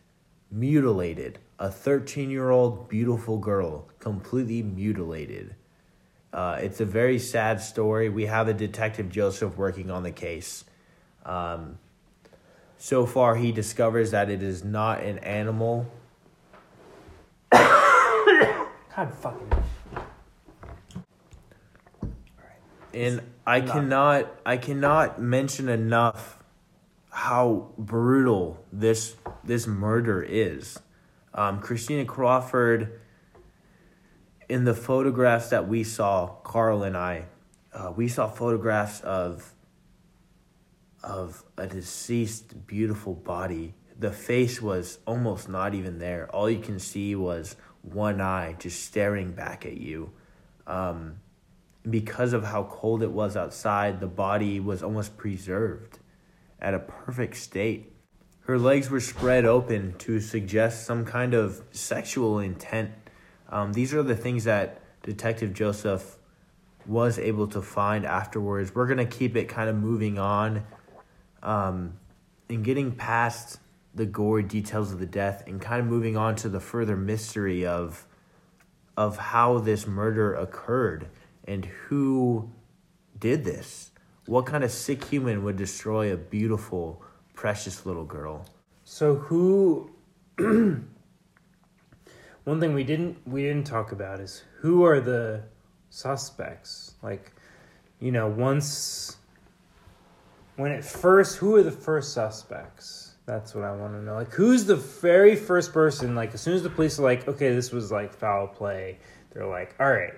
mutilated. 0.50 1.40
A 1.58 1.70
13 1.70 2.30
year 2.30 2.48
old 2.48 2.88
beautiful 2.88 3.36
girl, 3.36 3.86
completely 3.98 4.62
mutilated. 4.62 5.54
Uh, 6.32 6.58
it's 6.58 6.80
a 6.80 6.86
very 6.86 7.18
sad 7.18 7.60
story. 7.60 8.08
We 8.08 8.24
have 8.24 8.48
a 8.48 8.54
detective 8.54 9.10
Joseph 9.10 9.58
working 9.58 9.90
on 9.90 10.02
the 10.04 10.10
case. 10.10 10.64
Um, 11.26 11.78
so 12.82 13.06
far, 13.06 13.36
he 13.36 13.52
discovers 13.52 14.10
that 14.10 14.28
it 14.28 14.42
is 14.42 14.64
not 14.64 15.02
an 15.02 15.20
animal. 15.20 15.86
God 17.52 19.14
fucking. 19.20 19.52
and 22.92 23.22
I 23.46 23.60
not- 23.60 23.72
cannot 23.72 24.40
I 24.44 24.56
cannot 24.56 25.22
mention 25.22 25.68
enough 25.68 26.42
how 27.10 27.68
brutal 27.78 28.64
this 28.72 29.14
this 29.44 29.68
murder 29.68 30.20
is. 30.20 30.80
Um, 31.34 31.60
Christina 31.60 32.04
Crawford, 32.04 33.00
in 34.48 34.64
the 34.64 34.74
photographs 34.74 35.50
that 35.50 35.68
we 35.68 35.84
saw, 35.84 36.26
Carl 36.42 36.82
and 36.82 36.96
I, 36.96 37.26
uh, 37.72 37.92
we 37.94 38.08
saw 38.08 38.26
photographs 38.26 39.00
of 39.02 39.51
of 41.02 41.42
a 41.56 41.66
deceased 41.66 42.66
beautiful 42.66 43.14
body. 43.14 43.74
The 43.98 44.12
face 44.12 44.60
was 44.60 44.98
almost 45.06 45.48
not 45.48 45.74
even 45.74 45.98
there. 45.98 46.28
All 46.34 46.50
you 46.50 46.60
can 46.60 46.78
see 46.78 47.14
was 47.14 47.56
one 47.82 48.20
eye 48.20 48.56
just 48.58 48.84
staring 48.84 49.32
back 49.32 49.66
at 49.66 49.76
you. 49.76 50.12
Um, 50.66 51.16
because 51.88 52.32
of 52.32 52.44
how 52.44 52.64
cold 52.64 53.02
it 53.02 53.10
was 53.10 53.36
outside, 53.36 54.00
the 54.00 54.06
body 54.06 54.60
was 54.60 54.82
almost 54.82 55.16
preserved 55.16 55.98
at 56.60 56.74
a 56.74 56.78
perfect 56.78 57.36
state. 57.36 57.92
Her 58.42 58.58
legs 58.58 58.90
were 58.90 59.00
spread 59.00 59.44
open 59.44 59.94
to 59.98 60.20
suggest 60.20 60.86
some 60.86 61.04
kind 61.04 61.34
of 61.34 61.62
sexual 61.72 62.38
intent. 62.38 62.92
Um, 63.48 63.72
these 63.72 63.92
are 63.94 64.02
the 64.02 64.16
things 64.16 64.44
that 64.44 64.80
Detective 65.02 65.52
Joseph 65.52 66.18
was 66.86 67.18
able 67.18 67.46
to 67.48 67.62
find 67.62 68.04
afterwards. 68.04 68.74
We're 68.74 68.86
going 68.86 68.98
to 68.98 69.04
keep 69.16 69.36
it 69.36 69.48
kind 69.48 69.68
of 69.68 69.76
moving 69.76 70.18
on 70.18 70.64
um, 71.42 71.94
and 72.48 72.64
getting 72.64 72.92
past 72.92 73.58
the 73.94 74.06
gory 74.06 74.42
details 74.42 74.92
of 74.92 74.98
the 74.98 75.06
death 75.06 75.44
and 75.46 75.60
kind 75.60 75.80
of 75.80 75.86
moving 75.86 76.16
on 76.16 76.34
to 76.36 76.48
the 76.48 76.60
further 76.60 76.96
mystery 76.96 77.66
of 77.66 78.06
of 78.96 79.16
how 79.16 79.58
this 79.58 79.86
murder 79.86 80.34
occurred 80.34 81.08
and 81.46 81.64
who 81.64 82.50
did 83.18 83.44
this. 83.44 83.90
What 84.26 84.46
kind 84.46 84.62
of 84.64 84.70
sick 84.70 85.04
human 85.04 85.42
would 85.44 85.56
destroy 85.56 86.12
a 86.12 86.16
beautiful, 86.16 87.02
precious 87.34 87.86
little 87.86 88.04
girl? 88.04 88.46
So 88.84 89.16
who? 89.16 89.90
One 92.44 92.60
thing 92.60 92.74
we 92.74 92.84
didn't 92.84 93.16
we 93.26 93.42
didn't 93.42 93.66
talk 93.66 93.92
about 93.92 94.20
is 94.20 94.44
who 94.58 94.84
are 94.84 95.00
the 95.00 95.42
suspects? 95.90 96.94
Like, 97.02 97.32
you 98.00 98.12
know, 98.12 98.28
once 98.28 99.16
when 100.56 100.72
it 100.72 100.84
first, 100.84 101.38
who 101.38 101.56
are 101.56 101.62
the 101.62 101.70
first 101.70 102.12
suspects? 102.12 103.16
That's 103.26 103.54
what 103.54 103.64
I 103.64 103.72
want 103.72 103.94
to 103.94 104.02
know. 104.02 104.14
Like, 104.14 104.32
who's 104.32 104.64
the 104.64 104.76
very 104.76 105.36
first 105.36 105.72
person? 105.72 106.14
Like, 106.14 106.34
as 106.34 106.40
soon 106.40 106.54
as 106.54 106.62
the 106.62 106.70
police 106.70 106.98
are 106.98 107.02
like, 107.02 107.28
okay, 107.28 107.54
this 107.54 107.70
was 107.70 107.92
like 107.92 108.12
foul 108.12 108.48
play, 108.48 108.98
they're 109.32 109.46
like, 109.46 109.74
all 109.78 109.90
right, 109.90 110.14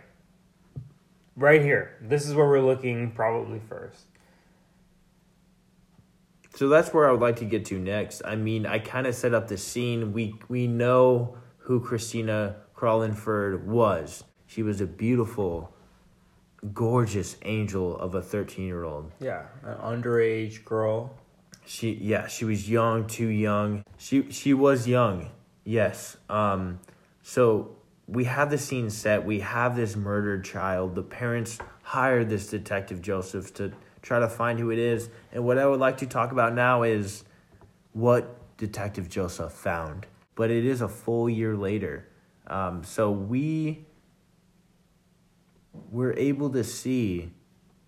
right 1.37 1.61
here, 1.61 1.97
this 2.01 2.27
is 2.27 2.35
where 2.35 2.47
we're 2.47 2.61
looking 2.61 3.11
probably 3.13 3.61
first. 3.69 4.07
So 6.57 6.69
that's 6.69 6.95
where 6.95 7.09
I 7.09 7.13
would 7.13 7.21
like 7.21 7.37
to 7.37 7.45
get 7.45 7.65
to 7.67 7.79
next. 7.79 8.23
I 8.25 8.37
mean, 8.37 8.65
I 8.65 8.79
kind 8.79 9.07
of 9.07 9.15
set 9.15 9.35
up 9.35 9.49
the 9.49 9.59
scene. 9.59 10.13
We 10.13 10.37
we 10.49 10.69
know 10.69 11.37
who 11.59 11.81
Christina 11.81 12.57
Crollinford 12.77 13.65
was. 13.65 14.23
She 14.47 14.63
was 14.63 14.81
a 14.81 14.87
beautiful, 14.87 15.75
gorgeous 16.73 17.37
angel 17.43 17.97
of 17.99 18.15
a 18.15 18.23
13-year-old. 18.23 19.13
Yeah, 19.21 19.47
an 19.63 19.77
underage 19.79 20.65
girl. 20.65 21.15
She 21.67 21.95
yeah, 21.95 22.27
she 22.27 22.45
was 22.45 22.69
young, 22.69 23.07
too 23.07 23.29
young. 23.29 23.85
She 23.97 24.31
she 24.31 24.53
was 24.53 24.87
young. 24.87 25.31
Yes. 25.65 26.17
Um 26.29 26.81
so 27.23 27.77
we 28.07 28.25
have 28.25 28.51
the 28.51 28.59
scene 28.59 28.91
set. 28.91 29.25
We 29.25 29.41
have 29.41 29.77
this 29.77 29.97
murdered 29.97 30.45
child. 30.45 30.95
The 30.95 31.03
parents 31.03 31.59
hired 31.83 32.29
this 32.29 32.49
detective 32.49 33.01
Joseph 33.01 33.55
to 33.55 33.73
try 34.03 34.19
to 34.19 34.29
find 34.29 34.59
who 34.59 34.71
it 34.71 34.79
is. 34.79 35.09
And 35.33 35.45
what 35.45 35.59
I 35.59 35.67
would 35.67 35.81
like 35.81 35.97
to 35.99 36.07
talk 36.07 36.33
about 36.33 36.55
now 36.55 36.83
is 36.83 37.25
what 37.93 38.57
Detective 38.59 39.09
Joseph 39.09 39.53
found. 39.53 40.07
But 40.35 40.51
it 40.51 40.67
is 40.67 40.83
a 40.83 40.89
full 40.89 41.31
year 41.31 41.57
later. 41.57 42.09
Um, 42.47 42.85
so 42.85 43.11
we 43.11 43.87
were 45.91 46.13
able 46.15 46.51
to 46.51 46.63
see 46.65 47.33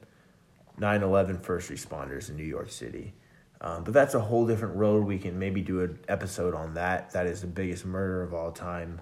9 0.78 1.02
11 1.02 1.38
first 1.38 1.70
responders 1.70 2.28
in 2.28 2.36
New 2.36 2.44
York 2.44 2.70
City. 2.70 3.14
Um, 3.60 3.84
but 3.84 3.94
that's 3.94 4.14
a 4.14 4.20
whole 4.20 4.46
different 4.46 4.76
road. 4.76 5.04
We 5.06 5.18
can 5.18 5.38
maybe 5.38 5.62
do 5.62 5.80
an 5.80 5.98
episode 6.08 6.54
on 6.54 6.74
that. 6.74 7.10
That 7.12 7.26
is 7.26 7.40
the 7.40 7.46
biggest 7.46 7.86
murder 7.86 8.22
of 8.22 8.34
all 8.34 8.52
time. 8.52 9.00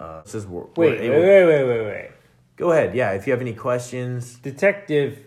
Uh, 0.00 0.22
this 0.22 0.34
is, 0.34 0.46
we're, 0.46 0.62
we're 0.62 0.68
Wait, 0.76 1.00
wait, 1.00 1.10
wait, 1.10 1.44
wait, 1.46 1.64
wait, 1.64 1.84
wait. 1.86 2.10
Go 2.56 2.72
ahead. 2.72 2.94
Yeah, 2.94 3.12
if 3.12 3.26
you 3.26 3.32
have 3.32 3.40
any 3.40 3.54
questions. 3.54 4.36
Detective 4.36 5.18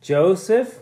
Joseph? 0.00 0.80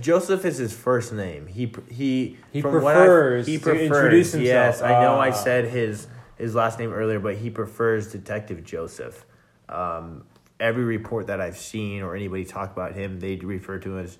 Joseph 0.00 0.44
is 0.44 0.58
his 0.58 0.72
first 0.72 1.12
name. 1.12 1.46
He 1.48 1.72
he 1.90 2.36
He 2.52 2.60
from 2.60 2.80
what 2.82 2.96
I- 2.96 3.00
prefers 3.06 3.46
he 3.46 3.58
to 3.58 3.62
prefers. 3.64 3.82
introduce 3.82 4.32
himself. 4.32 4.46
Yes, 4.46 4.82
I 4.82 5.00
know. 5.02 5.14
I 5.16 5.28
Ah. 5.30 5.32
said 5.32 5.64
his 5.66 6.06
his 6.36 6.54
last 6.54 6.78
name 6.78 6.92
earlier, 6.92 7.18
but 7.18 7.36
he 7.36 7.50
prefers 7.50 8.10
Detective 8.12 8.62
Joseph. 8.64 9.24
Um, 9.68 10.24
every 10.60 10.84
report 10.84 11.26
that 11.26 11.40
I've 11.40 11.56
seen 11.56 12.02
or 12.02 12.14
anybody 12.14 12.44
talk 12.44 12.72
about 12.72 12.92
him, 12.94 13.18
they 13.20 13.36
refer 13.36 13.78
to 13.78 13.96
him 13.96 14.04
as 14.04 14.18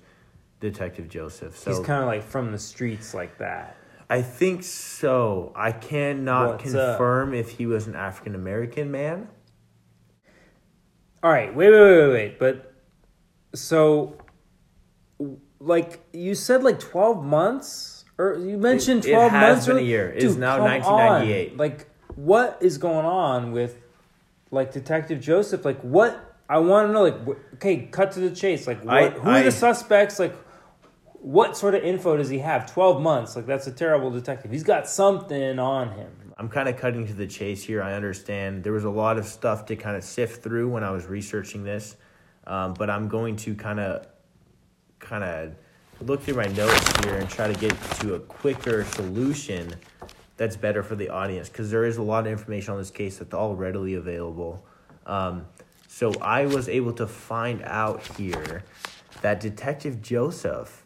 Detective 0.59 1.07
Joseph. 1.09 1.57
So 1.57 1.71
He's 1.71 1.79
kind 1.85 2.01
of 2.01 2.07
like 2.07 2.23
from 2.23 2.51
the 2.51 2.59
streets 2.59 3.13
like 3.13 3.37
that. 3.37 3.77
I 4.09 4.21
think 4.21 4.63
so. 4.63 5.51
I 5.55 5.71
cannot 5.71 6.61
What's 6.63 6.75
up? 6.75 6.97
confirm 6.97 7.33
if 7.33 7.49
he 7.51 7.65
was 7.65 7.87
an 7.87 7.95
African 7.95 8.35
American 8.35 8.91
man. 8.91 9.27
All 11.23 11.31
right, 11.31 11.55
wait, 11.55 11.71
wait, 11.71 11.79
wait, 11.81 11.97
wait, 12.07 12.13
wait. 12.13 12.39
But 12.39 12.73
so, 13.55 14.17
like 15.59 16.05
you 16.13 16.35
said, 16.35 16.63
like 16.63 16.79
twelve 16.79 17.23
months, 17.23 18.05
or 18.17 18.35
you 18.37 18.57
mentioned 18.57 19.05
It- 19.05 19.09
it 19.09 19.13
twelve 19.13 19.31
has 19.31 19.53
months. 19.55 19.65
been 19.67 19.75
or- 19.77 19.79
a 19.79 19.83
year. 19.83 20.09
It 20.15 20.23
is 20.23 20.37
now 20.37 20.59
1998. 20.59 21.57
Like, 21.57 21.87
what 22.15 22.57
is 22.61 22.77
going 22.77 23.05
on 23.05 23.51
with 23.51 23.77
like 24.51 24.71
Detective 24.71 25.19
Joseph, 25.19 25.65
like 25.65 25.81
what 25.81 26.15
I 26.47 26.59
want 26.59 26.87
to 26.89 26.93
know, 26.93 27.01
like 27.03 27.25
wh- 27.25 27.53
okay, 27.55 27.87
cut 27.91 28.11
to 28.11 28.19
the 28.19 28.29
chase, 28.29 28.67
like 28.67 28.85
what, 28.85 28.95
I- 28.95 29.09
who 29.09 29.29
are 29.29 29.33
I- 29.33 29.41
the 29.41 29.51
suspects, 29.51 30.19
like 30.19 30.35
what 31.25 31.57
sort 31.57 31.73
of 31.73 31.83
info 31.83 32.15
does 32.17 32.29
he 32.29 32.37
have? 32.37 32.71
Twelve 32.71 33.01
months, 33.01 33.35
like 33.35 33.47
that's 33.47 33.65
a 33.65 33.71
terrible 33.71 34.11
detective. 34.11 34.51
He's 34.51 34.63
got 34.63 34.87
something 34.87 35.57
on 35.57 35.89
him. 35.89 36.33
I'm 36.37 36.49
kind 36.49 36.69
of 36.69 36.77
cutting 36.77 37.07
to 37.07 37.13
the 37.13 37.25
chase 37.25 37.63
here. 37.63 37.81
I 37.81 37.93
understand 37.93 38.63
there 38.63 38.73
was 38.73 38.83
a 38.83 38.91
lot 38.91 39.17
of 39.17 39.25
stuff 39.25 39.65
to 39.67 39.75
kind 39.75 39.95
of 39.95 40.03
sift 40.03 40.43
through 40.43 40.69
when 40.69 40.83
I 40.83 40.91
was 40.91 41.07
researching 41.07 41.63
this, 41.63 41.95
um, 42.45 42.75
but 42.75 42.91
I'm 42.91 43.07
going 43.07 43.37
to 43.37 43.55
kind 43.55 43.79
of, 43.79 44.05
kind 44.99 45.23
of 45.23 45.55
look 46.01 46.21
through 46.21 46.35
my 46.35 46.45
notes 46.45 47.03
here 47.03 47.15
and 47.15 47.27
try 47.27 47.51
to 47.51 47.59
get 47.59 47.71
to 48.01 48.13
a 48.13 48.19
quicker 48.19 48.83
solution 48.83 49.73
that's 50.37 50.55
better 50.55 50.83
for 50.83 50.95
the 50.95 51.09
audience 51.09 51.49
because 51.49 51.71
there 51.71 51.85
is 51.85 51.97
a 51.97 52.03
lot 52.03 52.27
of 52.27 52.31
information 52.31 52.73
on 52.73 52.77
this 52.77 52.91
case 52.91 53.17
that's 53.17 53.33
all 53.33 53.55
readily 53.55 53.95
available. 53.95 54.63
Um, 55.07 55.47
so 55.87 56.13
I 56.21 56.45
was 56.45 56.69
able 56.69 56.93
to 56.93 57.07
find 57.07 57.63
out 57.63 58.05
here 58.15 58.63
that 59.21 59.39
Detective 59.39 60.03
Joseph 60.03 60.84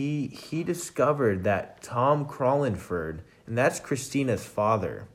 he 0.00 0.28
he 0.28 0.64
discovered 0.64 1.44
that 1.44 1.82
Tom 1.82 2.24
Crollinford, 2.24 3.20
and 3.46 3.58
that's 3.58 3.78
Christina's 3.78 4.46
father, 4.46 5.08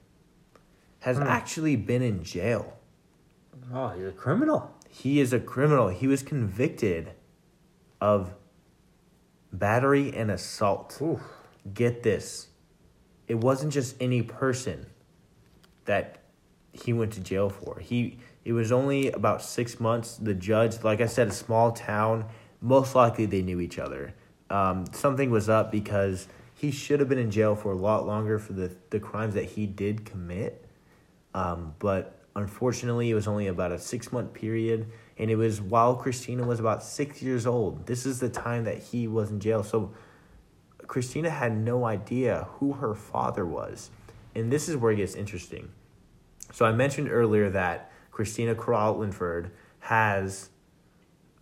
has 0.99 1.17
hmm. 1.17 1.23
actually 1.23 1.75
been 1.75 2.03
in 2.03 2.23
jail. 2.23 2.77
Oh, 3.73 3.89
he's 3.89 4.05
a 4.05 4.11
criminal. 4.11 4.71
He 4.87 5.19
is 5.19 5.33
a 5.33 5.39
criminal. 5.39 5.87
He 5.87 6.05
was 6.05 6.21
convicted 6.21 7.13
of 7.99 8.35
battery 9.51 10.13
and 10.15 10.29
assault. 10.29 10.97
Ooh. 11.01 11.19
Get 11.73 12.03
this. 12.03 12.49
It 13.27 13.35
wasn't 13.35 13.73
just 13.73 13.95
any 13.99 14.21
person 14.21 14.85
that 15.85 16.19
he 16.73 16.93
went 16.93 17.13
to 17.13 17.21
jail 17.21 17.49
for. 17.49 17.79
He 17.79 18.19
it 18.43 18.53
was 18.53 18.71
only 18.71 19.09
about 19.09 19.41
6 19.41 19.79
months. 19.79 20.17
The 20.17 20.35
judge, 20.35 20.83
like 20.83 21.01
I 21.01 21.07
said, 21.07 21.29
a 21.29 21.31
small 21.31 21.71
town, 21.71 22.25
most 22.61 22.93
likely 22.93 23.25
they 23.25 23.41
knew 23.41 23.59
each 23.59 23.79
other. 23.79 24.13
Um, 24.55 24.85
something 24.93 25.31
was 25.31 25.49
up 25.49 25.69
because 25.69 26.29
he 26.53 26.71
should 26.71 27.01
have 27.01 27.09
been 27.09 27.19
in 27.19 27.29
jail 27.29 27.55
for 27.55 27.73
a 27.73 27.75
lot 27.75 28.07
longer 28.07 28.39
for 28.39 28.53
the, 28.53 28.73
the 28.89 29.01
crimes 29.01 29.33
that 29.33 29.43
he 29.43 29.65
did 29.65 30.05
commit. 30.05 30.65
Um, 31.33 31.75
but 31.77 32.21
unfortunately, 32.37 33.09
it 33.09 33.15
was 33.15 33.27
only 33.27 33.47
about 33.47 33.73
a 33.73 33.77
six 33.77 34.13
month 34.13 34.33
period, 34.33 34.89
and 35.17 35.29
it 35.29 35.35
was 35.35 35.59
while 35.59 35.95
Christina 35.95 36.45
was 36.45 36.61
about 36.61 36.83
six 36.83 37.21
years 37.21 37.45
old. 37.45 37.85
This 37.85 38.05
is 38.05 38.21
the 38.21 38.29
time 38.29 38.63
that 38.63 38.77
he 38.77 39.09
was 39.09 39.29
in 39.29 39.41
jail. 39.41 39.61
So 39.61 39.93
Christina 40.87 41.29
had 41.29 41.57
no 41.57 41.83
idea 41.83 42.47
who 42.53 42.73
her 42.73 42.95
father 42.95 43.45
was. 43.45 43.89
And 44.35 44.53
this 44.53 44.69
is 44.69 44.77
where 44.77 44.93
it 44.93 44.97
gets 44.97 45.15
interesting. 45.15 45.69
So 46.53 46.65
I 46.65 46.71
mentioned 46.71 47.09
earlier 47.11 47.49
that 47.49 47.91
Christina 48.11 48.55
Crollinford 48.55 49.49
has 49.79 50.49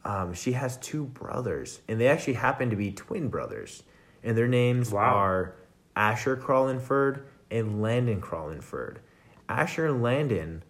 um, 0.05 0.33
she 0.33 0.53
has 0.53 0.77
two 0.77 1.05
brothers, 1.05 1.81
and 1.87 1.99
they 1.99 2.07
actually 2.07 2.33
happen 2.33 2.69
to 2.69 2.75
be 2.75 2.91
twin 2.91 3.29
brothers. 3.29 3.83
And 4.23 4.37
their 4.37 4.47
names 4.47 4.91
Wow. 4.91 5.15
are 5.15 5.55
Asher 5.95 6.35
Crollinford 6.37 7.21
and 7.51 7.81
Landon 7.81 8.21
Crollinford. 8.21 8.97
Asher 9.49 9.85
and 9.85 10.01
Landon 10.01 10.63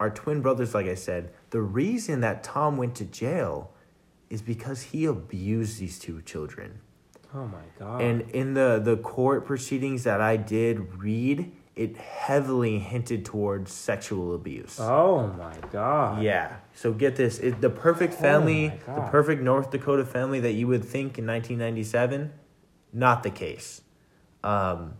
are 0.00 0.10
twin 0.10 0.40
brothers, 0.42 0.74
like 0.74 0.86
I 0.86 0.94
said. 0.94 1.32
The 1.50 1.60
reason 1.60 2.20
that 2.20 2.42
Tom 2.42 2.76
went 2.76 2.94
to 2.96 3.04
jail 3.04 3.72
is 4.30 4.42
because 4.42 4.82
he 4.82 5.04
abused 5.04 5.78
these 5.78 5.98
two 5.98 6.22
children. 6.22 6.80
Oh 7.34 7.46
my 7.46 7.62
god. 7.78 8.00
And 8.02 8.22
in 8.30 8.54
the, 8.54 8.80
the 8.82 8.96
court 8.96 9.44
proceedings 9.46 10.04
that 10.04 10.20
I 10.20 10.36
did 10.36 10.96
read, 10.96 11.52
it 11.74 11.96
heavily 11.96 12.78
hinted 12.78 13.24
towards 13.24 13.72
sexual 13.72 14.34
abuse. 14.34 14.78
oh 14.80 15.28
my 15.38 15.54
god. 15.70 16.22
Yeah. 16.22 16.56
So 16.74 16.92
get 16.92 17.16
this: 17.16 17.38
it, 17.38 17.60
the 17.60 17.70
perfect 17.70 18.14
family, 18.14 18.72
Oh 18.86 18.94
the 18.96 19.00
perfect 19.02 19.42
North 19.42 19.70
Dakota 19.70 20.04
family 20.04 20.40
that 20.40 20.52
you 20.52 20.66
would 20.68 20.84
think 20.84 21.18
in 21.18 21.26
1997, 21.26 22.32
not 22.92 23.22
the 23.22 23.30
case. 23.30 23.82
Um, 24.44 24.94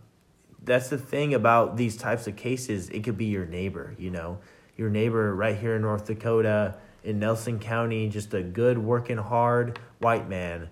that's 0.63 0.89
the 0.89 0.97
thing 0.97 1.33
about 1.33 1.77
these 1.77 1.97
types 1.97 2.27
of 2.27 2.35
cases. 2.35 2.89
It 2.89 3.03
could 3.03 3.17
be 3.17 3.25
your 3.25 3.45
neighbor, 3.45 3.95
you 3.99 4.09
know, 4.09 4.39
your 4.77 4.89
neighbor 4.89 5.35
right 5.35 5.57
here 5.57 5.75
in 5.75 5.81
North 5.81 6.05
Dakota, 6.05 6.75
in 7.03 7.19
Nelson 7.19 7.59
County, 7.59 8.07
just 8.09 8.33
a 8.33 8.41
good, 8.41 8.77
working 8.77 9.17
hard 9.17 9.79
white 9.99 10.29
man, 10.29 10.69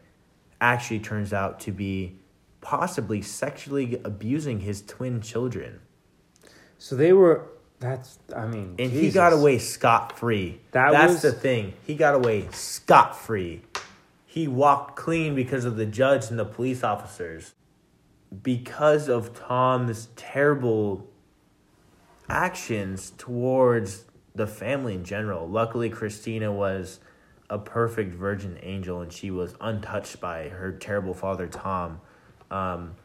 actually 0.60 1.00
turns 1.00 1.34
out 1.34 1.60
to 1.62 1.72
be 1.72 2.20
possibly 2.62 3.22
sexually 3.22 4.00
abusing 4.04 4.62
his 4.62 4.82
twin 4.82 5.20
children. 5.22 5.82
So 6.82 6.96
they 6.96 7.14
were. 7.14 7.46
That's. 7.80 8.18
I 8.36 8.48
mean. 8.48 8.76
And 8.80 8.92
he 8.92 9.12
got 9.12 9.34
away 9.34 9.60
scot 9.60 10.18
free. 10.18 10.60
That 10.72 10.92
That's 10.92 11.14
was- 11.14 11.22
the 11.22 11.32
thing. 11.32 11.74
He 11.86 11.94
got 11.94 12.16
away 12.16 12.48
scot 12.50 13.16
free. 13.16 13.62
He 14.26 14.48
walked 14.48 14.96
clean 14.96 15.36
because 15.36 15.64
of 15.64 15.76
the 15.76 15.86
judge 15.86 16.32
and 16.32 16.40
the 16.40 16.46
police 16.46 16.84
officers. 16.84 17.54
Because 18.42 19.08
of 19.10 19.36
Tom's 19.36 20.08
terrible 20.16 21.08
actions 22.28 23.12
towards 23.16 24.06
the 24.34 24.48
family 24.48 24.96
in 24.96 25.04
general. 25.04 25.48
Luckily, 25.48 25.90
Christina 25.92 26.52
was 26.52 27.00
a 27.48 27.60
perfect 27.60 28.16
virgin 28.16 28.58
angel 28.64 29.02
and 29.02 29.14
she 29.14 29.30
was 29.30 29.54
untouched 29.62 30.20
by 30.20 30.50
her 30.50 30.72
terrible 30.72 31.14
father, 31.14 31.46
Tom. 31.46 32.02
Um, 32.50 32.96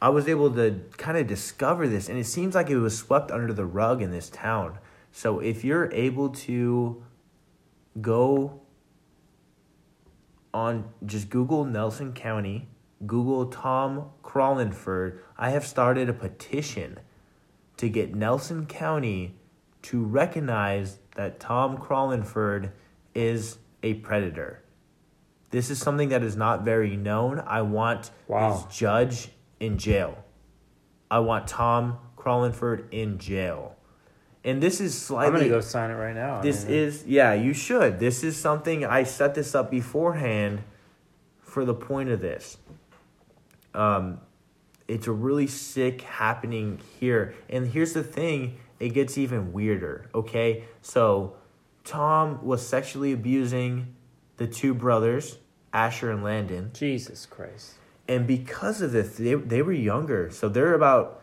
I 0.00 0.10
was 0.10 0.28
able 0.28 0.50
to 0.54 0.80
kind 0.96 1.16
of 1.16 1.26
discover 1.26 1.88
this, 1.88 2.08
and 2.08 2.18
it 2.18 2.26
seems 2.26 2.54
like 2.54 2.68
it 2.68 2.78
was 2.78 2.96
swept 2.96 3.30
under 3.30 3.52
the 3.52 3.64
rug 3.64 4.02
in 4.02 4.10
this 4.10 4.28
town. 4.28 4.78
So 5.10 5.40
if 5.40 5.64
you're 5.64 5.90
able 5.92 6.28
to 6.30 7.02
go 8.00 8.60
on, 10.52 10.84
just 11.04 11.30
Google 11.30 11.64
Nelson 11.64 12.12
County, 12.12 12.68
Google 13.06 13.46
Tom 13.46 14.10
Crollinford. 14.22 15.18
I 15.38 15.50
have 15.50 15.66
started 15.66 16.08
a 16.08 16.12
petition 16.12 16.98
to 17.76 17.88
get 17.88 18.14
Nelson 18.14 18.66
County 18.66 19.34
to 19.82 20.02
recognize 20.02 20.98
that 21.14 21.38
Tom 21.40 21.78
Crollinford 21.78 22.70
is 23.14 23.58
a 23.82 23.94
predator. 23.94 24.62
This 25.50 25.70
is 25.70 25.78
something 25.78 26.08
that 26.08 26.22
is 26.22 26.36
not 26.36 26.62
very 26.64 26.96
known. 26.96 27.40
I 27.46 27.62
want 27.62 28.10
Wow. 28.26 28.52
this 28.52 28.76
judge 28.76 29.30
in 29.60 29.78
jail. 29.78 30.24
I 31.10 31.20
want 31.20 31.46
Tom 31.46 31.98
Crollinford 32.16 32.92
in 32.92 33.18
jail. 33.18 33.76
And 34.44 34.62
this 34.62 34.80
is 34.80 34.96
slightly. 34.96 35.26
I'm 35.26 35.34
gonna 35.34 35.48
go 35.48 35.60
sign 35.60 35.90
it 35.90 35.94
right 35.94 36.14
now. 36.14 36.36
I 36.36 36.42
this 36.42 36.64
mean, 36.64 36.74
is 36.74 37.04
yeah, 37.06 37.34
you 37.34 37.52
should. 37.52 37.98
This 37.98 38.22
is 38.22 38.36
something 38.36 38.84
I 38.84 39.02
set 39.02 39.34
this 39.34 39.54
up 39.54 39.70
beforehand 39.70 40.62
for 41.40 41.64
the 41.64 41.74
point 41.74 42.10
of 42.10 42.20
this. 42.20 42.58
Um 43.74 44.20
it's 44.88 45.08
a 45.08 45.12
really 45.12 45.48
sick 45.48 46.02
happening 46.02 46.80
here. 47.00 47.34
And 47.48 47.66
here's 47.66 47.92
the 47.92 48.04
thing, 48.04 48.58
it 48.78 48.90
gets 48.90 49.18
even 49.18 49.52
weirder, 49.52 50.08
okay? 50.14 50.64
So 50.80 51.34
Tom 51.82 52.44
was 52.44 52.64
sexually 52.66 53.12
abusing 53.12 53.96
the 54.36 54.46
two 54.46 54.74
brothers, 54.74 55.38
Asher 55.72 56.12
and 56.12 56.22
Landon. 56.22 56.70
Jesus 56.72 57.26
Christ. 57.26 57.74
And 58.08 58.26
because 58.26 58.80
of 58.82 58.92
this, 58.92 59.16
they, 59.16 59.34
they 59.34 59.62
were 59.62 59.72
younger. 59.72 60.30
So 60.30 60.48
they're 60.48 60.74
about 60.74 61.22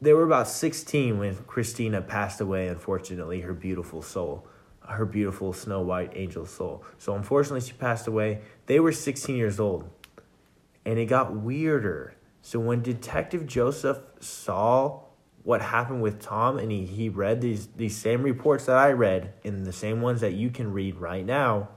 they 0.00 0.12
were 0.12 0.24
about 0.24 0.48
16 0.48 1.18
when 1.18 1.34
Christina 1.46 2.00
passed 2.00 2.40
away, 2.40 2.68
unfortunately, 2.68 3.40
her 3.40 3.52
beautiful 3.52 4.02
soul, 4.02 4.46
her 4.86 5.04
beautiful 5.04 5.52
Snow 5.52 5.80
White 5.80 6.12
angel 6.14 6.46
soul. 6.46 6.84
So 6.98 7.14
unfortunately, 7.14 7.60
she 7.60 7.72
passed 7.72 8.06
away. 8.06 8.42
They 8.66 8.80
were 8.80 8.92
16 8.92 9.36
years 9.36 9.58
old. 9.58 9.90
And 10.84 10.98
it 10.98 11.06
got 11.06 11.34
weirder. 11.34 12.14
So 12.42 12.60
when 12.60 12.82
Detective 12.82 13.46
Joseph 13.46 13.98
saw 14.20 15.00
what 15.42 15.62
happened 15.62 16.02
with 16.02 16.20
Tom 16.20 16.58
and 16.58 16.70
he, 16.70 16.86
he 16.86 17.08
read 17.08 17.40
these, 17.40 17.66
these 17.76 17.96
same 17.96 18.22
reports 18.22 18.66
that 18.66 18.76
I 18.76 18.92
read 18.92 19.32
and 19.44 19.66
the 19.66 19.72
same 19.72 20.00
ones 20.00 20.20
that 20.20 20.34
you 20.34 20.50
can 20.50 20.72
read 20.72 20.96
right 20.96 21.24
now, 21.24 21.68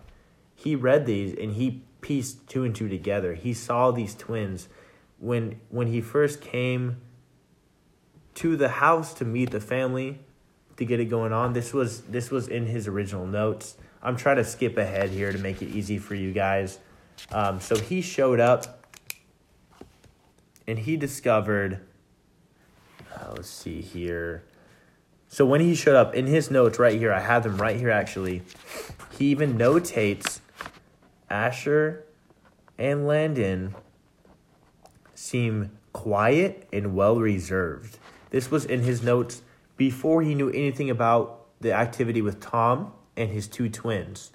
he 0.55 0.75
read 0.75 1.05
these 1.05 1.33
and 1.33 1.53
he 1.53 1.83
pieced 2.01 2.47
two 2.47 2.63
and 2.63 2.75
two 2.75 2.89
together. 2.89 3.33
He 3.33 3.53
saw 3.53 3.91
these 3.91 4.15
twins 4.15 4.69
when 5.17 5.59
when 5.69 5.87
he 5.87 6.01
first 6.01 6.41
came 6.41 6.97
to 8.35 8.55
the 8.55 8.69
house 8.69 9.13
to 9.15 9.25
meet 9.25 9.51
the 9.51 9.59
family 9.59 10.19
to 10.77 10.85
get 10.85 10.99
it 10.99 11.05
going 11.05 11.33
on. 11.33 11.53
This 11.53 11.73
was 11.73 12.01
this 12.03 12.31
was 12.31 12.47
in 12.47 12.65
his 12.65 12.87
original 12.87 13.27
notes. 13.27 13.75
I'm 14.01 14.15
trying 14.15 14.37
to 14.37 14.45
skip 14.45 14.77
ahead 14.77 15.09
here 15.09 15.31
to 15.31 15.37
make 15.37 15.61
it 15.61 15.67
easy 15.67 15.97
for 15.97 16.15
you 16.15 16.31
guys. 16.31 16.79
Um, 17.31 17.59
so 17.59 17.75
he 17.75 18.01
showed 18.01 18.39
up 18.39 18.85
and 20.65 20.79
he 20.79 20.95
discovered. 20.95 21.81
Uh, 23.13 23.33
let's 23.35 23.49
see 23.49 23.81
here. 23.81 24.43
So 25.27 25.45
when 25.45 25.61
he 25.61 25.75
showed 25.75 25.95
up 25.95 26.15
in 26.15 26.25
his 26.25 26.49
notes 26.49 26.79
right 26.79 26.97
here, 26.97 27.11
I 27.11 27.19
have 27.19 27.43
them 27.43 27.57
right 27.57 27.75
here 27.75 27.91
actually. 27.91 28.41
He 29.17 29.25
even 29.25 29.57
notates 29.57 30.39
Asher 31.29 32.05
and 32.77 33.05
Landon 33.05 33.75
seem 35.13 35.71
quiet 35.93 36.67
and 36.71 36.95
well 36.95 37.17
reserved. 37.17 37.97
This 38.29 38.51
was 38.51 38.65
in 38.65 38.81
his 38.81 39.01
notes 39.01 39.41
before 39.77 40.21
he 40.21 40.35
knew 40.35 40.49
anything 40.49 40.89
about 40.89 41.45
the 41.61 41.73
activity 41.73 42.21
with 42.21 42.39
Tom 42.39 42.93
and 43.17 43.29
his 43.29 43.47
two 43.47 43.69
twins. 43.69 44.31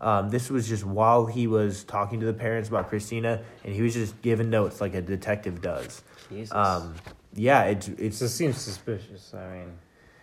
Um, 0.00 0.28
this 0.28 0.50
was 0.50 0.68
just 0.68 0.84
while 0.84 1.26
he 1.26 1.46
was 1.46 1.84
talking 1.84 2.20
to 2.20 2.26
the 2.26 2.34
parents 2.34 2.68
about 2.68 2.88
Christina, 2.88 3.42
and 3.64 3.74
he 3.74 3.80
was 3.80 3.94
just 3.94 4.20
giving 4.22 4.50
notes 4.50 4.80
like 4.80 4.94
a 4.94 5.00
detective 5.00 5.62
does. 5.62 6.02
Jesus. 6.28 6.54
Um, 6.54 6.94
yeah, 7.34 7.64
it's 7.64 7.88
it 7.88 8.00
it's 8.00 8.18
just 8.18 8.36
seems 8.36 8.58
suspicious. 8.58 9.32
I 9.34 9.50
mean, 9.50 9.72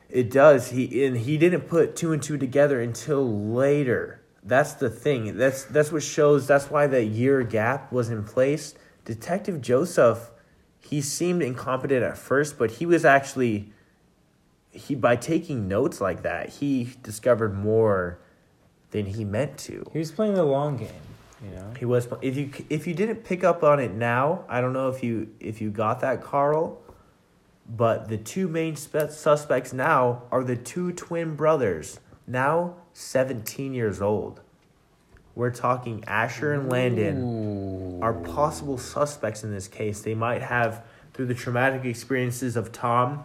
it 0.10 0.30
does. 0.30 0.70
He 0.70 1.04
and 1.06 1.18
he 1.18 1.38
didn't 1.38 1.62
put 1.62 1.96
two 1.96 2.12
and 2.12 2.22
two 2.22 2.38
together 2.38 2.82
until 2.82 3.52
later. 3.52 4.21
That's 4.44 4.74
the 4.74 4.90
thing. 4.90 5.38
That's 5.38 5.64
that's 5.66 5.92
what 5.92 6.04
shows. 6.04 6.48
That's 6.48 6.70
why 6.70 6.88
the 6.88 7.04
year 7.04 7.44
gap 7.44 7.92
was 7.92 8.10
in 8.10 8.24
place. 8.24 8.74
Detective 9.06 9.62
Joseph, 9.62 10.32
he 10.80 11.02
seemed 11.02 11.42
incompetent 11.44 12.04
at 12.04 12.18
first, 12.18 12.58
but 12.58 12.72
he 12.72 12.86
was 12.86 13.06
actually 13.06 13.72
he 14.72 14.96
by 14.96 15.16
taking 15.16 15.68
notes 15.68 16.02
like 16.02 16.24
that, 16.24 16.50
he 16.50 16.94
discovered 17.04 17.54
more 17.56 18.20
than 18.92 19.06
he 19.06 19.24
meant 19.24 19.58
to. 19.58 19.86
he 19.94 20.00
was 20.00 20.12
playing 20.12 20.34
the 20.34 20.44
long 20.44 20.78
game. 20.78 20.90
You 21.44 21.56
know. 21.56 21.74
He 21.78 21.86
was 21.86 22.08
if 22.22 22.36
you 22.36 22.52
if 22.70 22.88
you 22.88 22.94
didn't 22.94 23.24
pick 23.24 23.44
up 23.44 23.64
on 23.64 23.80
it 23.80 23.94
now, 23.94 24.46
I 24.48 24.62
don't 24.62 24.74
know 24.74 24.90
if 24.90 25.04
you 25.04 25.30
if 25.40 25.62
you 25.62 25.72
got 25.72 26.00
that 26.02 26.22
Carl, 26.24 26.80
but 27.68 28.10
the 28.10 28.18
two 28.18 28.48
main 28.48 28.76
suspects 28.76 29.74
now 29.74 30.24
are 30.32 30.44
the 30.44 30.56
two 30.56 30.92
twin 30.92 31.36
brothers, 31.36 32.00
now 32.32 32.76
17 32.94 33.74
years 33.74 34.02
old. 34.02 34.42
We're 35.36 35.52
talking 35.52 36.04
Asher 36.06 36.54
and 36.54 36.70
Landon 36.70 38.02
are 38.02 38.14
possible 38.14 38.78
suspects 38.78 39.44
in 39.44 39.52
this 39.52 39.68
case. 39.68 40.02
They 40.02 40.16
might 40.16 40.42
have 40.42 40.84
through 41.14 41.28
the 41.28 41.34
traumatic 41.34 41.86
experiences 41.86 42.56
of 42.56 42.72
Tom 42.72 43.24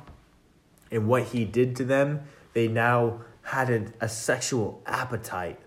and 0.91 1.09
what 1.09 1.25
he 1.25 1.45
did 1.45 1.77
to 1.77 1.85
them, 1.85 2.23
they 2.53 2.69
now 2.69 3.21
had 3.43 3.71
a, 3.71 3.87
a 4.01 4.09
sexual 4.09 4.83
appetite, 4.87 5.59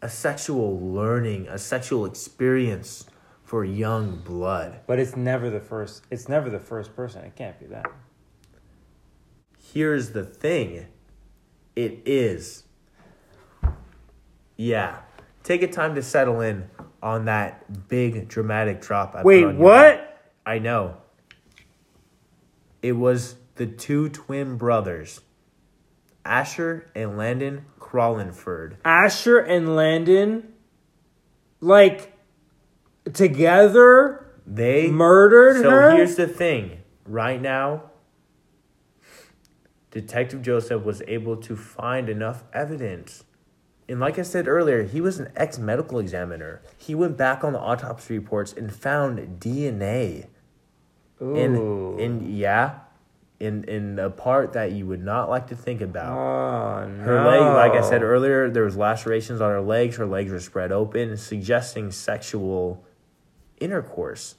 a 0.00 0.08
sexual 0.08 0.78
learning, 0.80 1.48
a 1.48 1.58
sexual 1.58 2.04
experience 2.04 3.06
for 3.44 3.64
young 3.64 4.16
blood. 4.16 4.80
But 4.86 4.98
it's 4.98 5.16
never 5.16 5.50
the 5.50 5.60
first. 5.60 6.04
It's 6.10 6.28
never 6.28 6.50
the 6.50 6.58
first 6.58 6.96
person. 6.96 7.24
It 7.24 7.36
can't 7.36 7.58
be 7.58 7.66
that. 7.66 7.86
Here's 9.72 10.10
the 10.10 10.24
thing 10.24 10.86
it 11.76 12.02
is. 12.04 12.64
Yeah. 14.62 14.98
Take 15.42 15.62
a 15.62 15.66
time 15.66 15.96
to 15.96 16.02
settle 16.02 16.40
in 16.40 16.70
on 17.02 17.24
that 17.24 17.88
big 17.88 18.28
dramatic 18.28 18.80
drop. 18.80 19.16
I 19.16 19.22
Wait, 19.22 19.44
what? 19.56 20.20
I 20.46 20.60
know. 20.60 20.98
It 22.80 22.92
was 22.92 23.36
the 23.56 23.66
two 23.66 24.08
twin 24.08 24.56
brothers, 24.56 25.20
Asher 26.24 26.90
and 26.94 27.18
Landon 27.18 27.64
Crollinford. 27.80 28.76
Asher 28.84 29.38
and 29.38 29.74
Landon, 29.74 30.52
like, 31.60 32.12
together 33.12 34.26
They 34.46 34.90
murdered 34.90 35.62
So 35.62 35.70
her. 35.70 35.90
here's 35.90 36.14
the 36.14 36.28
thing. 36.28 36.78
Right 37.04 37.40
now, 37.42 37.90
Detective 39.90 40.40
Joseph 40.42 40.84
was 40.84 41.02
able 41.08 41.36
to 41.38 41.56
find 41.56 42.08
enough 42.08 42.44
evidence. 42.52 43.24
And 43.88 44.00
like 44.00 44.18
I 44.18 44.22
said 44.22 44.48
earlier, 44.48 44.84
he 44.84 45.00
was 45.00 45.18
an 45.18 45.30
ex 45.36 45.58
medical 45.58 45.98
examiner. 45.98 46.62
He 46.76 46.94
went 46.94 47.16
back 47.16 47.44
on 47.44 47.52
the 47.52 47.58
autopsy 47.58 48.18
reports 48.18 48.52
and 48.52 48.72
found 48.72 49.40
DNA. 49.40 50.28
In, 51.20 51.54
Ooh. 51.54 51.98
in 51.98 52.34
yeah, 52.34 52.80
in 53.38 53.64
in 53.64 53.98
a 53.98 54.10
part 54.10 54.52
that 54.54 54.72
you 54.72 54.86
would 54.86 55.04
not 55.04 55.28
like 55.28 55.48
to 55.48 55.56
think 55.56 55.80
about. 55.80 56.16
oh 56.16 56.88
no. 56.88 57.04
Her 57.04 57.24
leg, 57.24 57.40
like 57.40 57.72
I 57.80 57.88
said 57.88 58.02
earlier, 58.02 58.48
there 58.50 58.64
was 58.64 58.76
lacerations 58.76 59.40
on 59.40 59.50
her 59.50 59.60
legs. 59.60 59.96
Her 59.96 60.06
legs 60.06 60.32
were 60.32 60.40
spread 60.40 60.72
open, 60.72 61.16
suggesting 61.16 61.92
sexual 61.92 62.84
intercourse. 63.60 64.36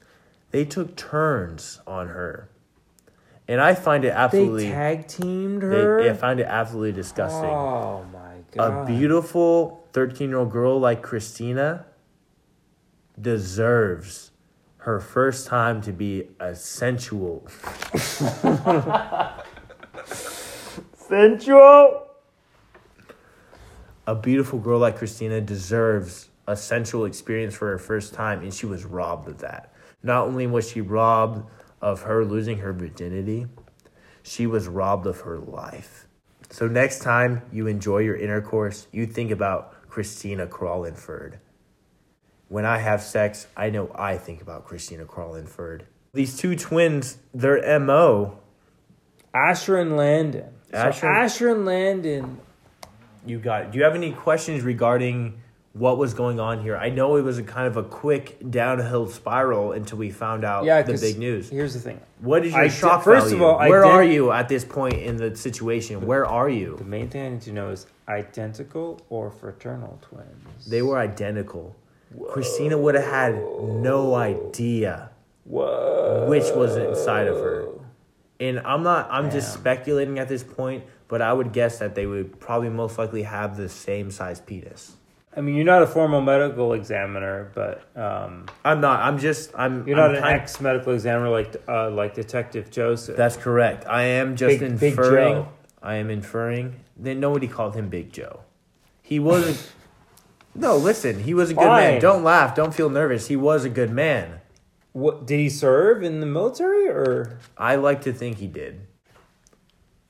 They 0.52 0.66
took 0.66 0.96
turns 0.96 1.80
on 1.88 2.10
her, 2.10 2.50
and 3.48 3.60
I 3.62 3.76
find 3.76 4.06
it 4.06 4.10
they 4.10 4.14
absolutely. 4.14 4.70
tag 4.70 5.08
teamed 5.08 5.62
They, 5.62 5.68
her. 5.82 6.02
I 6.02 6.14
find 6.14 6.40
it 6.40 6.48
absolutely 6.48 6.94
disgusting. 6.94 7.50
Oh 7.50 8.06
my 8.56 8.84
a 8.84 8.86
beautiful 8.86 9.88
thirteen-year-old 9.94 10.52
girl 10.52 10.80
like 10.80 11.02
Christina 11.02 11.86
deserves 13.20 14.32
her 14.78 15.00
first 15.00 15.48
time 15.48 15.82
to 15.82 15.94
be 15.94 16.28
a 16.40 16.54
sensual. 16.54 17.48
sensual. 20.94 22.08
a 24.06 24.16
beautiful 24.16 24.60
girl 24.60 24.80
like 24.80 24.98
Christina 24.98 25.40
deserves 25.40 26.30
a 26.48 26.58
sensual 26.58 27.06
experience 27.06 27.56
for 27.56 27.70
her 27.70 27.78
first 27.78 28.14
time, 28.14 28.42
and 28.42 28.54
she 28.54 28.66
was 28.66 28.84
robbed 28.84 29.30
of 29.30 29.38
that. 29.40 29.74
Not 30.02 30.28
only 30.28 30.48
was 30.48 30.70
she 30.70 30.82
robbed 30.82 31.50
of 31.82 32.02
her 32.02 32.26
losing 32.26 32.58
her 32.58 32.74
virginity, 32.74 33.48
she 34.22 34.46
was 34.48 34.68
robbed 34.68 35.08
of 35.08 35.22
her 35.22 35.38
life. 35.40 36.08
So 36.54 36.68
next 36.68 37.00
time 37.00 37.42
you 37.52 37.66
enjoy 37.66 38.00
your 38.02 38.16
intercourse, 38.16 38.86
you 38.92 39.08
think 39.08 39.32
about 39.32 39.90
Christina 39.90 40.46
Crollinford. 40.46 41.40
When 42.48 42.64
I 42.64 42.78
have 42.78 43.02
sex, 43.02 43.48
I 43.58 43.72
know 43.72 43.90
I 43.96 44.18
think 44.18 44.40
about 44.40 44.64
Christina 44.64 45.06
Crollinford. 45.06 45.82
These 46.14 46.38
two 46.38 46.56
twins, 46.56 47.18
their 47.34 47.80
MO, 47.80 48.38
Asher 49.34 49.78
and 49.80 49.98
Landon. 49.98 50.54
Asher- 50.72 51.00
So 51.00 51.08
Asher 51.08 51.50
and 51.50 51.66
Landon. 51.66 52.38
you 53.26 53.40
got 53.40 53.72
do 53.72 53.80
you 53.80 53.84
have 53.84 53.96
any 53.96 54.12
questions 54.12 54.62
regarding 54.62 55.42
what 55.74 55.98
was 55.98 56.14
going 56.14 56.40
on 56.40 56.62
here. 56.62 56.78
I 56.78 56.90
know 56.90 57.16
it 57.16 57.24
was 57.24 57.40
a 57.40 57.44
kind 57.44 57.66
of 57.68 57.78
a 57.78 57.84
quick 57.84 58.38
downhill 58.52 59.08
spiral 59.08 59.72
until 59.72 59.98
we 59.98 60.12
found 60.12 60.44
out 60.46 60.66
Yeah, 60.66 60.84
the 60.84 60.94
big 60.98 61.18
news. 61.18 61.50
Here's 61.50 61.74
the 61.74 61.80
thing. 61.80 62.00
what 62.20 62.46
is 62.46 62.54
your 62.54 62.62
I 62.62 62.68
shock 62.68 63.00
did- 63.02 63.06
first 63.06 63.34
of 63.34 63.42
all, 63.42 63.58
I 63.58 63.70
where 63.70 63.82
did- 63.82 63.92
are 63.92 64.04
you 64.04 64.32
at 64.32 64.48
this 64.50 64.64
point 64.64 64.94
in 64.96 65.18
the 65.18 65.36
situation? 65.36 66.06
Where 66.06 66.26
are 66.28 66.48
you? 66.50 66.76
The 66.78 66.84
main 66.86 67.10
thing 67.10 67.26
I 67.26 67.30
need 67.30 67.42
to 67.42 67.52
know 67.52 67.70
is 67.70 67.88
identical 68.08 69.02
or 69.10 69.32
fraternal 69.32 69.98
twins. 70.02 70.70
they 70.70 70.82
were 70.84 70.98
identical. 71.00 71.76
Christina 72.30 72.78
would 72.78 72.94
have 72.94 73.06
had 73.06 73.34
no 73.36 74.14
idea 74.14 75.10
Whoa. 75.46 76.28
which 76.30 76.44
was 76.56 76.76
inside 76.78 77.28
of 77.28 77.38
her. 77.38 77.68
And 78.40 78.60
i'm 78.60 78.84
not 78.84 79.08
i'm 79.12 79.32
just 79.32 79.54
speculating 79.54 80.20
at 80.20 80.28
this 80.28 80.44
point 80.44 80.84
but 81.08 81.22
i 81.22 81.32
would 81.34 81.54
guess 81.54 81.80
that 81.80 81.96
they 81.96 82.06
would 82.06 82.40
probably 82.40 82.70
most 82.70 82.98
likely 82.98 83.24
have 83.24 83.56
the 83.58 83.70
same 83.70 84.12
size 84.12 84.42
penis 84.42 84.96
I 85.36 85.42
mean, 85.42 85.56
you're 85.56 85.66
not 85.66 85.82
a 85.82 85.88
formal 85.88 86.22
medical 86.22 86.74
examiner, 86.74 87.52
but 87.56 87.84
um, 87.98 88.46
i'm 88.64 88.82
not 88.82 89.00
i'm 89.00 89.18
just 89.18 89.50
i'm 89.56 89.88
you're 89.88 90.00
I'm 90.00 90.12
not 90.12 90.16
an 90.18 90.22
kind- 90.22 90.42
ex 90.42 90.62
medical 90.62 90.94
examiner 90.94 91.30
like 91.30 91.56
uh, 91.68 91.90
like 91.90 92.14
Detective 92.14 92.70
Joseph. 92.70 93.18
That's 93.18 93.36
correct. 93.36 93.86
I 93.88 94.04
am 94.04 94.36
just 94.36 94.60
Big- 94.60 94.80
Big 94.80 94.92
inferring. 94.92 95.34
Joe. 95.34 95.48
I 95.82 95.96
am 95.96 96.10
inferring. 96.10 96.80
Then 96.96 97.20
nobody 97.20 97.48
called 97.48 97.76
him 97.76 97.90
Big 97.90 98.14
Joe. 98.14 98.42
He 99.02 99.20
wasn't. 99.20 99.72
no, 100.56 100.78
listen. 100.78 101.20
He 101.24 101.34
was 101.34 101.50
a 101.50 101.54
good 101.56 101.66
man. 101.68 102.00
Don't 102.00 102.24
laugh. 102.24 102.56
Don't 102.56 102.74
feel 102.74 102.90
nervous. 102.90 103.28
He 103.28 103.36
was 103.36 103.66
a 103.66 103.70
good 103.70 103.92
man. 103.92 104.40
what 104.94 105.26
did 105.26 105.40
he 105.40 105.50
serve 105.50 106.04
in 106.04 106.20
the 106.20 106.26
military 106.28 106.88
or? 106.88 107.40
I 107.58 107.76
like 107.76 108.02
to 108.04 108.14
think 108.14 108.38
he 108.38 108.48
did. 108.48 108.86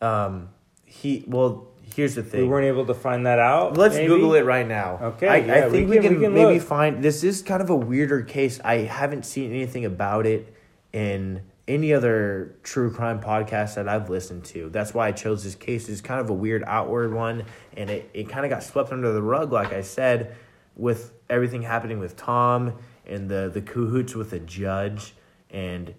Um, 0.01 0.49
he 0.85 1.23
well. 1.27 1.69
Here's 1.95 2.15
the 2.15 2.23
thing. 2.23 2.41
We 2.41 2.47
weren't 2.47 2.65
able 2.67 2.85
to 2.87 2.93
find 2.93 3.25
that 3.25 3.39
out. 3.39 3.77
Let's 3.77 3.95
maybe? 3.95 4.07
Google 4.07 4.33
it 4.35 4.41
right 4.45 4.67
now. 4.67 4.99
Okay, 5.01 5.27
I, 5.27 5.37
yeah, 5.37 5.53
I 5.53 5.61
think 5.69 5.89
we 5.89 5.95
we 5.97 6.01
can- 6.01 6.03
can, 6.03 6.15
we 6.19 6.23
can 6.25 6.33
maybe 6.33 6.53
look. 6.59 6.63
find. 6.67 7.03
This 7.03 7.23
is 7.23 7.41
kind 7.41 7.61
of 7.61 7.69
a 7.69 7.75
weirder 7.75 8.21
case. 8.23 8.59
I 8.63 8.77
haven't 8.79 9.25
seen 9.25 9.51
anything 9.51 9.85
about 9.85 10.25
it 10.25 10.53
in 10.91 11.41
any 11.67 11.93
other 11.93 12.55
true 12.63 12.91
crime 12.91 13.21
podcast 13.21 13.75
that 13.75 13.87
I've 13.87 14.09
listened 14.09 14.43
to. 14.45 14.69
That's 14.69 14.93
why 14.93 15.07
I 15.07 15.11
chose 15.11 15.43
this 15.43 15.55
case. 15.55 15.87
It's 15.87 16.01
kind 16.01 16.19
of 16.19 16.29
a 16.29 16.33
weird 16.33 16.63
outward 16.67 17.13
one, 17.13 17.45
and 17.77 17.89
it, 17.89 18.09
it 18.13 18.27
kind 18.29 18.45
of 18.45 18.49
got 18.49 18.63
swept 18.63 18.91
under 18.91 19.13
the 19.13 19.21
rug, 19.21 19.51
like 19.51 19.71
I 19.71 19.81
said, 19.81 20.35
with 20.75 21.13
everything 21.29 21.61
happening 21.61 21.99
with 21.99 22.17
Tom 22.17 22.73
and 23.05 23.29
the 23.29 23.49
the 23.53 23.61
cahoots 23.61 24.15
with 24.15 24.31
the 24.31 24.39
judge 24.39 25.13
and. 25.49 25.93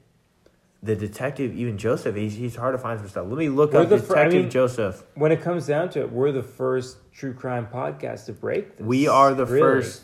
The 0.84 0.94
detective, 0.94 1.54
even 1.56 1.78
Joseph, 1.78 2.14
he's, 2.14 2.34
he's 2.34 2.56
hard 2.56 2.74
to 2.74 2.78
find 2.78 3.00
some 3.00 3.08
stuff. 3.08 3.26
Let 3.26 3.38
me 3.38 3.48
look 3.48 3.72
We're 3.72 3.80
up 3.80 3.88
the 3.88 3.98
fir- 3.98 4.16
I 4.16 4.24
Detective 4.24 4.42
mean- 4.42 4.50
Joseph. 4.50 5.02
When 5.14 5.32
it 5.32 5.40
comes 5.40 5.66
down 5.66 5.88
to 5.90 6.00
it, 6.00 6.12
we're 6.12 6.30
the 6.30 6.42
first 6.42 6.98
true 7.12 7.32
crime 7.32 7.66
podcast 7.72 8.26
to 8.26 8.32
break 8.34 8.76
this. 8.76 8.86
We 8.86 9.08
are 9.08 9.32
the 9.32 9.46
really. 9.46 9.60
first. 9.60 10.02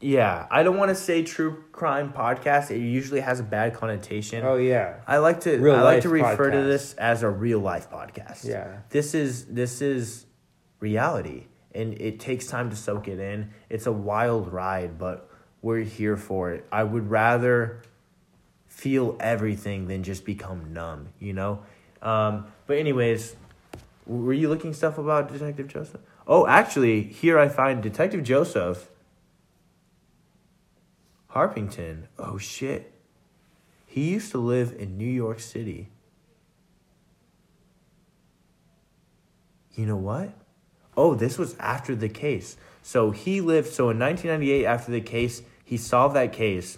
Yeah, 0.00 0.46
I 0.50 0.62
don't 0.62 0.76
want 0.76 0.90
to 0.90 0.94
say 0.94 1.22
true 1.22 1.64
crime 1.72 2.12
podcast. 2.12 2.70
It 2.70 2.78
usually 2.78 3.20
has 3.20 3.40
a 3.40 3.42
bad 3.42 3.74
connotation. 3.74 4.44
Oh 4.44 4.56
yeah. 4.56 4.96
I 5.06 5.18
like 5.18 5.40
to 5.40 5.58
Real 5.58 5.74
I 5.74 5.82
like 5.82 6.02
to 6.02 6.10
refer 6.10 6.50
to 6.50 6.62
this 6.62 6.92
as 6.94 7.22
a 7.22 7.30
real 7.30 7.60
life 7.60 7.90
podcast. 7.90 8.44
Yeah. 8.44 8.76
This 8.90 9.14
is 9.14 9.46
this 9.46 9.80
is 9.80 10.26
reality 10.80 11.46
and 11.74 11.94
it 12.00 12.20
takes 12.20 12.46
time 12.46 12.70
to 12.70 12.76
soak 12.76 13.08
it 13.08 13.18
in. 13.18 13.50
It's 13.70 13.86
a 13.86 13.92
wild 13.92 14.52
ride, 14.52 14.98
but 14.98 15.30
we're 15.62 15.80
here 15.80 16.16
for 16.16 16.52
it. 16.52 16.66
I 16.70 16.84
would 16.84 17.10
rather 17.10 17.82
feel 18.76 19.16
everything 19.20 19.88
than 19.88 20.02
just 20.02 20.26
become 20.26 20.70
numb, 20.74 21.08
you 21.18 21.32
know? 21.32 21.60
Um, 22.02 22.46
but 22.66 22.76
anyways, 22.76 23.34
were 24.04 24.34
you 24.34 24.50
looking 24.50 24.74
stuff 24.74 24.98
about 24.98 25.32
Detective 25.32 25.66
Joseph? 25.66 26.02
Oh, 26.26 26.46
actually, 26.46 27.02
here 27.02 27.38
I 27.38 27.48
find 27.48 27.82
Detective 27.82 28.22
Joseph 28.22 28.90
Harpington. 31.30 32.02
Oh 32.18 32.36
shit. 32.36 32.92
He 33.86 34.10
used 34.10 34.30
to 34.32 34.38
live 34.38 34.76
in 34.78 34.98
New 34.98 35.06
York 35.06 35.40
City. 35.40 35.88
You 39.72 39.86
know 39.86 39.96
what? 39.96 40.34
Oh, 40.98 41.14
this 41.14 41.38
was 41.38 41.56
after 41.58 41.96
the 41.96 42.10
case. 42.10 42.58
So 42.82 43.10
he 43.10 43.40
lived, 43.40 43.68
so 43.68 43.88
in 43.88 43.98
1998, 43.98 44.66
after 44.66 44.92
the 44.92 45.00
case, 45.00 45.40
he 45.64 45.78
solved 45.78 46.14
that 46.14 46.34
case. 46.34 46.76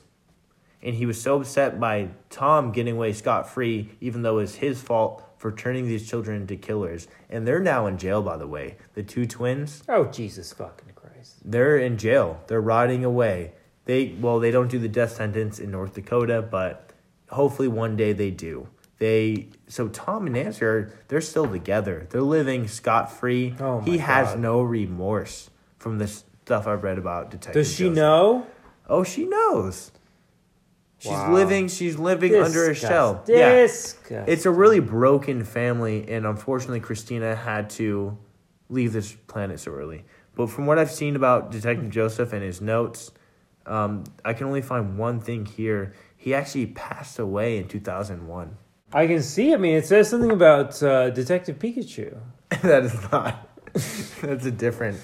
And 0.82 0.94
he 0.94 1.06
was 1.06 1.20
so 1.20 1.40
upset 1.40 1.80
by 1.80 2.10
Tom 2.30 2.70
getting 2.72 2.94
away 2.94 3.12
scot 3.12 3.48
free, 3.48 3.90
even 4.00 4.22
though 4.22 4.38
it 4.38 4.42
was 4.42 4.54
his 4.56 4.80
fault 4.80 5.24
for 5.36 5.50
turning 5.52 5.86
these 5.86 6.08
children 6.08 6.40
into 6.42 6.56
killers. 6.56 7.08
And 7.28 7.46
they're 7.46 7.60
now 7.60 7.86
in 7.86 7.98
jail, 7.98 8.22
by 8.22 8.36
the 8.36 8.46
way. 8.46 8.76
The 8.94 9.02
two 9.02 9.26
twins, 9.26 9.82
Oh 9.88 10.06
Jesus 10.06 10.52
fucking 10.52 10.92
Christ! 10.94 11.36
they're 11.44 11.78
in 11.78 11.98
jail. 11.98 12.40
They're 12.46 12.60
rotting 12.60 13.04
away. 13.04 13.52
They 13.86 14.14
well, 14.20 14.38
they 14.38 14.50
don't 14.50 14.68
do 14.70 14.78
the 14.78 14.88
death 14.88 15.12
sentence 15.16 15.58
in 15.58 15.70
North 15.70 15.94
Dakota, 15.94 16.42
but 16.42 16.92
hopefully 17.30 17.68
one 17.68 17.96
day 17.96 18.12
they 18.12 18.30
do. 18.30 18.68
They 18.98 19.48
so 19.68 19.88
Tom 19.88 20.26
and 20.26 20.34
Nancy 20.34 20.64
are 20.64 20.92
they're 21.08 21.20
still 21.20 21.46
together. 21.48 22.06
They're 22.10 22.20
living 22.20 22.68
scot 22.68 23.10
free. 23.12 23.54
Oh 23.60 23.80
he 23.80 23.98
has 23.98 24.36
no 24.36 24.60
remorse 24.60 25.50
from 25.78 25.98
the 25.98 26.08
stuff 26.08 26.66
I've 26.66 26.82
read 26.82 26.98
about 26.98 27.30
Detective. 27.30 27.62
Does 27.62 27.72
she 27.74 27.84
Joseph. 27.84 27.96
know? 27.96 28.46
Oh, 28.88 29.04
she 29.04 29.24
knows. 29.26 29.92
She's 30.98 31.12
Wow. 31.12 31.32
living. 31.32 31.68
She's 31.68 31.96
living 31.96 32.34
under 32.34 32.64
a 32.64 32.68
Disgust- 32.74 32.80
shell. 32.92 33.22
Yeah, 33.28 33.66
it's 34.26 34.46
a 34.46 34.50
really 34.50 34.80
broken 34.80 35.44
family, 35.44 36.04
and 36.08 36.26
unfortunately, 36.26 36.80
Christina 36.80 37.36
had 37.36 37.70
to 37.70 38.16
leave 38.68 38.92
this 38.92 39.12
planet 39.28 39.60
so 39.60 39.72
early. 39.72 40.04
But 40.34 40.50
from 40.50 40.66
what 40.66 40.78
I've 40.78 40.90
seen 40.90 41.16
about 41.16 41.50
Detective 41.50 41.90
Joseph 41.90 42.32
and 42.32 42.42
his 42.42 42.60
notes, 42.60 43.12
um, 43.66 44.04
I 44.24 44.32
can 44.32 44.46
only 44.46 44.62
find 44.62 44.98
one 44.98 45.20
thing 45.20 45.46
here. 45.46 45.92
He 46.16 46.34
actually 46.34 46.66
passed 46.66 47.18
away 47.18 47.58
in 47.58 47.68
2001. 47.68 48.56
I 48.92 49.06
can 49.06 49.22
see. 49.22 49.52
I 49.52 49.56
mean, 49.56 49.76
it 49.76 49.86
says 49.86 50.08
something 50.08 50.30
about 50.32 50.82
uh, 50.82 51.10
Detective 51.10 51.58
Pikachu. 51.58 52.16
that 52.62 52.84
is 52.84 52.94
not. 53.12 53.48
That's 54.22 54.46
a 54.46 54.50
different. 54.50 54.98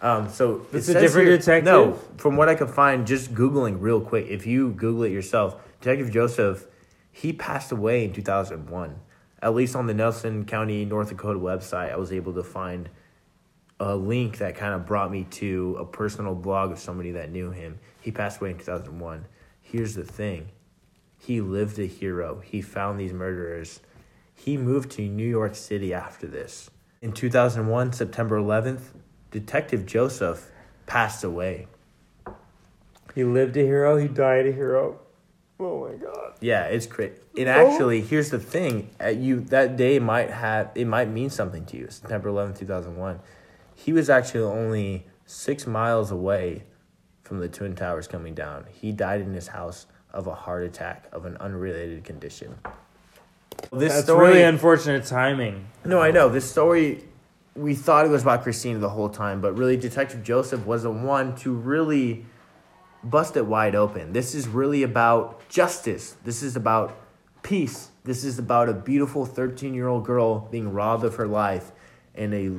Um, 0.00 0.28
so 0.28 0.66
it 0.72 0.78
It's 0.78 0.88
a 0.88 0.92
says 0.92 1.02
different 1.02 1.28
detective? 1.28 1.64
No, 1.64 1.94
from 2.16 2.36
what 2.36 2.48
I 2.48 2.54
could 2.54 2.70
find, 2.70 3.06
just 3.06 3.34
googling 3.34 3.78
real 3.80 4.00
quick. 4.00 4.26
If 4.28 4.46
you 4.46 4.70
Google 4.70 5.04
it 5.04 5.12
yourself, 5.12 5.56
Detective 5.80 6.12
Joseph, 6.12 6.66
he 7.10 7.32
passed 7.32 7.72
away 7.72 8.04
in 8.04 8.12
two 8.12 8.22
thousand 8.22 8.70
one. 8.70 9.00
At 9.40 9.54
least 9.54 9.76
on 9.76 9.86
the 9.86 9.94
Nelson 9.94 10.44
County, 10.44 10.84
North 10.84 11.10
Dakota 11.10 11.38
website, 11.38 11.92
I 11.92 11.96
was 11.96 12.12
able 12.12 12.34
to 12.34 12.42
find 12.42 12.88
a 13.80 13.94
link 13.94 14.38
that 14.38 14.56
kind 14.56 14.74
of 14.74 14.86
brought 14.86 15.10
me 15.10 15.24
to 15.24 15.76
a 15.78 15.84
personal 15.84 16.34
blog 16.34 16.72
of 16.72 16.78
somebody 16.78 17.12
that 17.12 17.30
knew 17.30 17.50
him. 17.50 17.78
He 18.00 18.10
passed 18.10 18.40
away 18.40 18.50
in 18.50 18.58
two 18.58 18.64
thousand 18.64 18.98
one. 18.98 19.26
Here's 19.60 19.94
the 19.94 20.04
thing. 20.04 20.48
He 21.18 21.40
lived 21.40 21.78
a 21.78 21.86
hero. 21.86 22.40
He 22.44 22.62
found 22.62 22.98
these 22.98 23.12
murderers. 23.12 23.80
He 24.34 24.56
moved 24.56 24.92
to 24.92 25.02
New 25.02 25.28
York 25.28 25.56
City 25.56 25.92
after 25.92 26.28
this. 26.28 26.70
In 27.02 27.12
2001, 27.12 27.92
September 27.92 28.38
11th, 28.38 28.92
Detective 29.30 29.86
Joseph 29.86 30.50
passed 30.86 31.24
away. 31.24 31.68
He 33.14 33.24
lived 33.24 33.56
a 33.56 33.62
hero. 33.62 33.96
He 33.96 34.08
died 34.08 34.46
a 34.46 34.52
hero. 34.52 35.00
Oh 35.60 35.88
my 35.88 35.94
god. 35.96 36.34
Yeah, 36.40 36.64
it's 36.64 36.86
crazy. 36.86 37.14
And 37.36 37.48
actually, 37.48 38.00
here's 38.00 38.30
the 38.30 38.38
thing: 38.38 38.90
you 39.16 39.40
that 39.40 39.76
day 39.76 39.98
might 39.98 40.30
have 40.30 40.70
it 40.74 40.86
might 40.86 41.08
mean 41.08 41.30
something 41.30 41.64
to 41.66 41.76
you. 41.76 41.88
September 41.90 42.30
11th, 42.30 42.58
2001. 42.58 43.20
He 43.74 43.92
was 43.92 44.08
actually 44.08 44.44
only 44.44 45.06
six 45.26 45.66
miles 45.66 46.10
away 46.10 46.64
from 47.22 47.40
the 47.40 47.48
twin 47.48 47.74
towers 47.74 48.06
coming 48.06 48.34
down. 48.34 48.66
He 48.70 48.92
died 48.92 49.20
in 49.20 49.34
his 49.34 49.48
house 49.48 49.86
of 50.12 50.26
a 50.26 50.34
heart 50.34 50.64
attack 50.64 51.08
of 51.12 51.26
an 51.26 51.36
unrelated 51.38 52.04
condition. 52.04 52.58
This 53.72 53.92
That's 53.92 54.04
story, 54.04 54.28
really 54.28 54.42
unfortunate 54.42 55.04
timing. 55.04 55.66
No, 55.84 56.00
I 56.00 56.10
know. 56.10 56.28
This 56.28 56.50
story, 56.50 57.04
we 57.58 57.74
thought 57.74 58.06
it 58.06 58.08
was 58.08 58.22
about 58.22 58.44
Christina 58.44 58.78
the 58.78 58.88
whole 58.88 59.08
time, 59.08 59.40
but 59.40 59.58
really, 59.58 59.76
Detective 59.76 60.22
Joseph 60.22 60.64
was 60.64 60.84
the 60.84 60.90
one 60.90 61.34
to 61.36 61.52
really 61.52 62.24
bust 63.02 63.36
it 63.36 63.46
wide 63.46 63.74
open. 63.74 64.12
This 64.12 64.34
is 64.34 64.46
really 64.46 64.82
about 64.82 65.46
justice. 65.48 66.16
This 66.24 66.42
is 66.42 66.56
about 66.56 66.96
peace. 67.42 67.88
This 68.04 68.24
is 68.24 68.38
about 68.38 68.68
a 68.68 68.74
beautiful 68.74 69.26
13 69.26 69.74
year 69.74 69.88
old 69.88 70.04
girl 70.04 70.40
being 70.50 70.72
robbed 70.72 71.04
of 71.04 71.16
her 71.16 71.26
life 71.26 71.72
and 72.14 72.32
a 72.34 72.52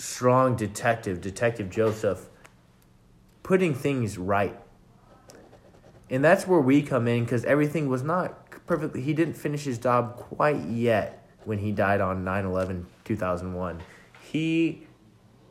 strong 0.00 0.56
detective, 0.56 1.20
Detective 1.20 1.70
Joseph, 1.70 2.28
putting 3.42 3.74
things 3.74 4.16
right. 4.18 4.58
And 6.08 6.24
that's 6.24 6.46
where 6.46 6.60
we 6.60 6.82
come 6.82 7.06
in 7.06 7.24
because 7.24 7.44
everything 7.44 7.88
was 7.88 8.02
not 8.02 8.66
perfectly. 8.66 9.02
He 9.02 9.12
didn't 9.12 9.34
finish 9.34 9.64
his 9.64 9.78
job 9.78 10.16
quite 10.16 10.60
yet 10.64 11.28
when 11.44 11.58
he 11.58 11.72
died 11.72 12.00
on 12.00 12.24
9 12.24 12.44
11 12.46 12.86
2001. 13.04 13.80
He, 14.30 14.86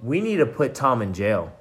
we 0.01 0.21
need 0.21 0.37
to 0.37 0.45
put 0.45 0.73
Tom 0.73 1.01
in 1.01 1.13
jail. 1.13 1.51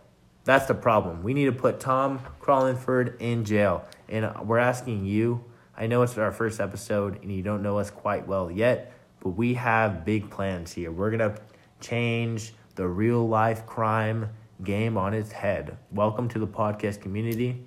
That's 0.44 0.66
the 0.66 0.74
problem. 0.74 1.24
We 1.24 1.34
need 1.34 1.46
to 1.46 1.52
put 1.52 1.80
Tom 1.80 2.20
Crollinford 2.40 3.20
in 3.20 3.44
jail. 3.44 3.84
And 4.08 4.32
we're 4.46 4.58
asking 4.58 5.04
you, 5.04 5.44
I 5.76 5.88
know 5.88 6.02
it's 6.02 6.16
our 6.16 6.30
first 6.30 6.60
episode 6.60 7.20
and 7.22 7.32
you 7.32 7.42
don't 7.42 7.60
know 7.60 7.76
us 7.78 7.90
quite 7.90 8.28
well 8.28 8.52
yet, 8.52 8.92
but 9.18 9.30
we 9.30 9.54
have 9.54 10.04
big 10.04 10.30
plans 10.30 10.72
here. 10.72 10.92
We're 10.92 11.10
going 11.10 11.34
to 11.34 11.40
change 11.80 12.54
the 12.76 12.86
real 12.86 13.26
life 13.26 13.66
crime 13.66 14.28
game 14.62 14.96
on 14.96 15.12
its 15.12 15.32
head. 15.32 15.76
Welcome 15.90 16.28
to 16.28 16.38
the 16.38 16.46
podcast 16.46 17.00
community. 17.00 17.64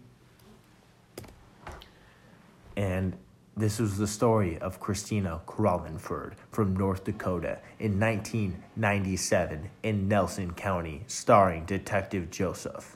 And 2.77 3.17
this 3.55 3.79
was 3.79 3.97
the 3.97 4.07
story 4.07 4.57
of 4.59 4.79
Christina 4.79 5.41
Crollinford 5.45 6.33
from 6.51 6.75
North 6.75 7.03
Dakota 7.03 7.59
in 7.79 7.99
1997 7.99 9.69
in 9.83 10.07
Nelson 10.07 10.53
County, 10.53 11.03
starring 11.07 11.65
Detective 11.65 12.31
Joseph. 12.31 12.95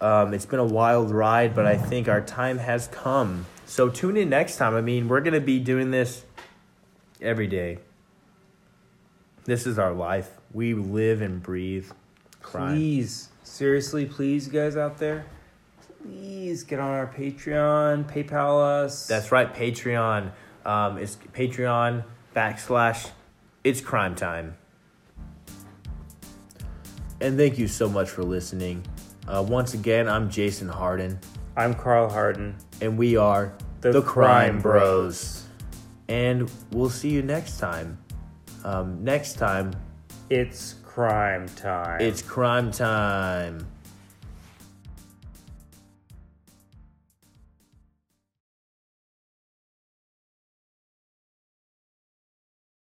Um, 0.00 0.34
it's 0.34 0.46
been 0.46 0.60
a 0.60 0.64
wild 0.64 1.10
ride, 1.10 1.54
but 1.54 1.66
I 1.66 1.76
think 1.76 2.08
our 2.08 2.20
time 2.20 2.58
has 2.58 2.88
come. 2.88 3.46
So 3.66 3.88
tune 3.88 4.16
in 4.16 4.28
next 4.28 4.56
time. 4.56 4.74
I 4.74 4.80
mean, 4.80 5.08
we're 5.08 5.20
going 5.20 5.34
to 5.34 5.40
be 5.40 5.58
doing 5.58 5.90
this 5.90 6.24
every 7.20 7.46
day. 7.46 7.78
This 9.44 9.66
is 9.66 9.78
our 9.78 9.92
life. 9.92 10.30
We 10.52 10.74
live 10.74 11.20
and 11.20 11.42
breathe 11.42 11.90
crime. 12.42 12.76
Please, 12.76 13.28
seriously, 13.42 14.06
please, 14.06 14.46
guys 14.46 14.76
out 14.76 14.98
there, 14.98 15.26
please 16.04 16.64
get 16.64 16.78
on 16.78 16.90
our 16.90 17.06
Patreon, 17.06 18.04
PayPal 18.04 18.60
us. 18.84 19.06
That's 19.06 19.32
right, 19.32 19.52
Patreon. 19.52 20.32
Um, 20.66 20.98
it's 20.98 21.16
Patreon 21.32 22.04
backslash 22.36 23.10
it's 23.62 23.80
crime 23.80 24.14
time. 24.14 24.56
And 27.20 27.38
thank 27.38 27.56
you 27.58 27.68
so 27.68 27.88
much 27.88 28.10
for 28.10 28.22
listening. 28.22 28.84
Uh, 29.26 29.44
once 29.48 29.72
again, 29.72 30.06
I'm 30.06 30.28
Jason 30.28 30.68
Harden, 30.68 31.18
I'm 31.56 31.72
Carl 31.74 32.10
Harden. 32.10 32.56
and 32.82 32.98
we 32.98 33.16
are 33.16 33.54
The 33.80 34.02
Crime 34.02 34.60
Crime 34.60 34.60
Bros. 34.60 35.46
And 36.08 36.50
we'll 36.70 36.90
see 36.90 37.08
you 37.08 37.22
next 37.22 37.58
time. 37.58 37.96
Um, 38.64 39.02
next 39.02 39.34
time, 39.34 39.72
It's 40.28 40.74
crime 40.84 41.48
time. 41.56 42.02
it's 42.02 42.20
crime 42.20 42.70
time. 42.70 43.66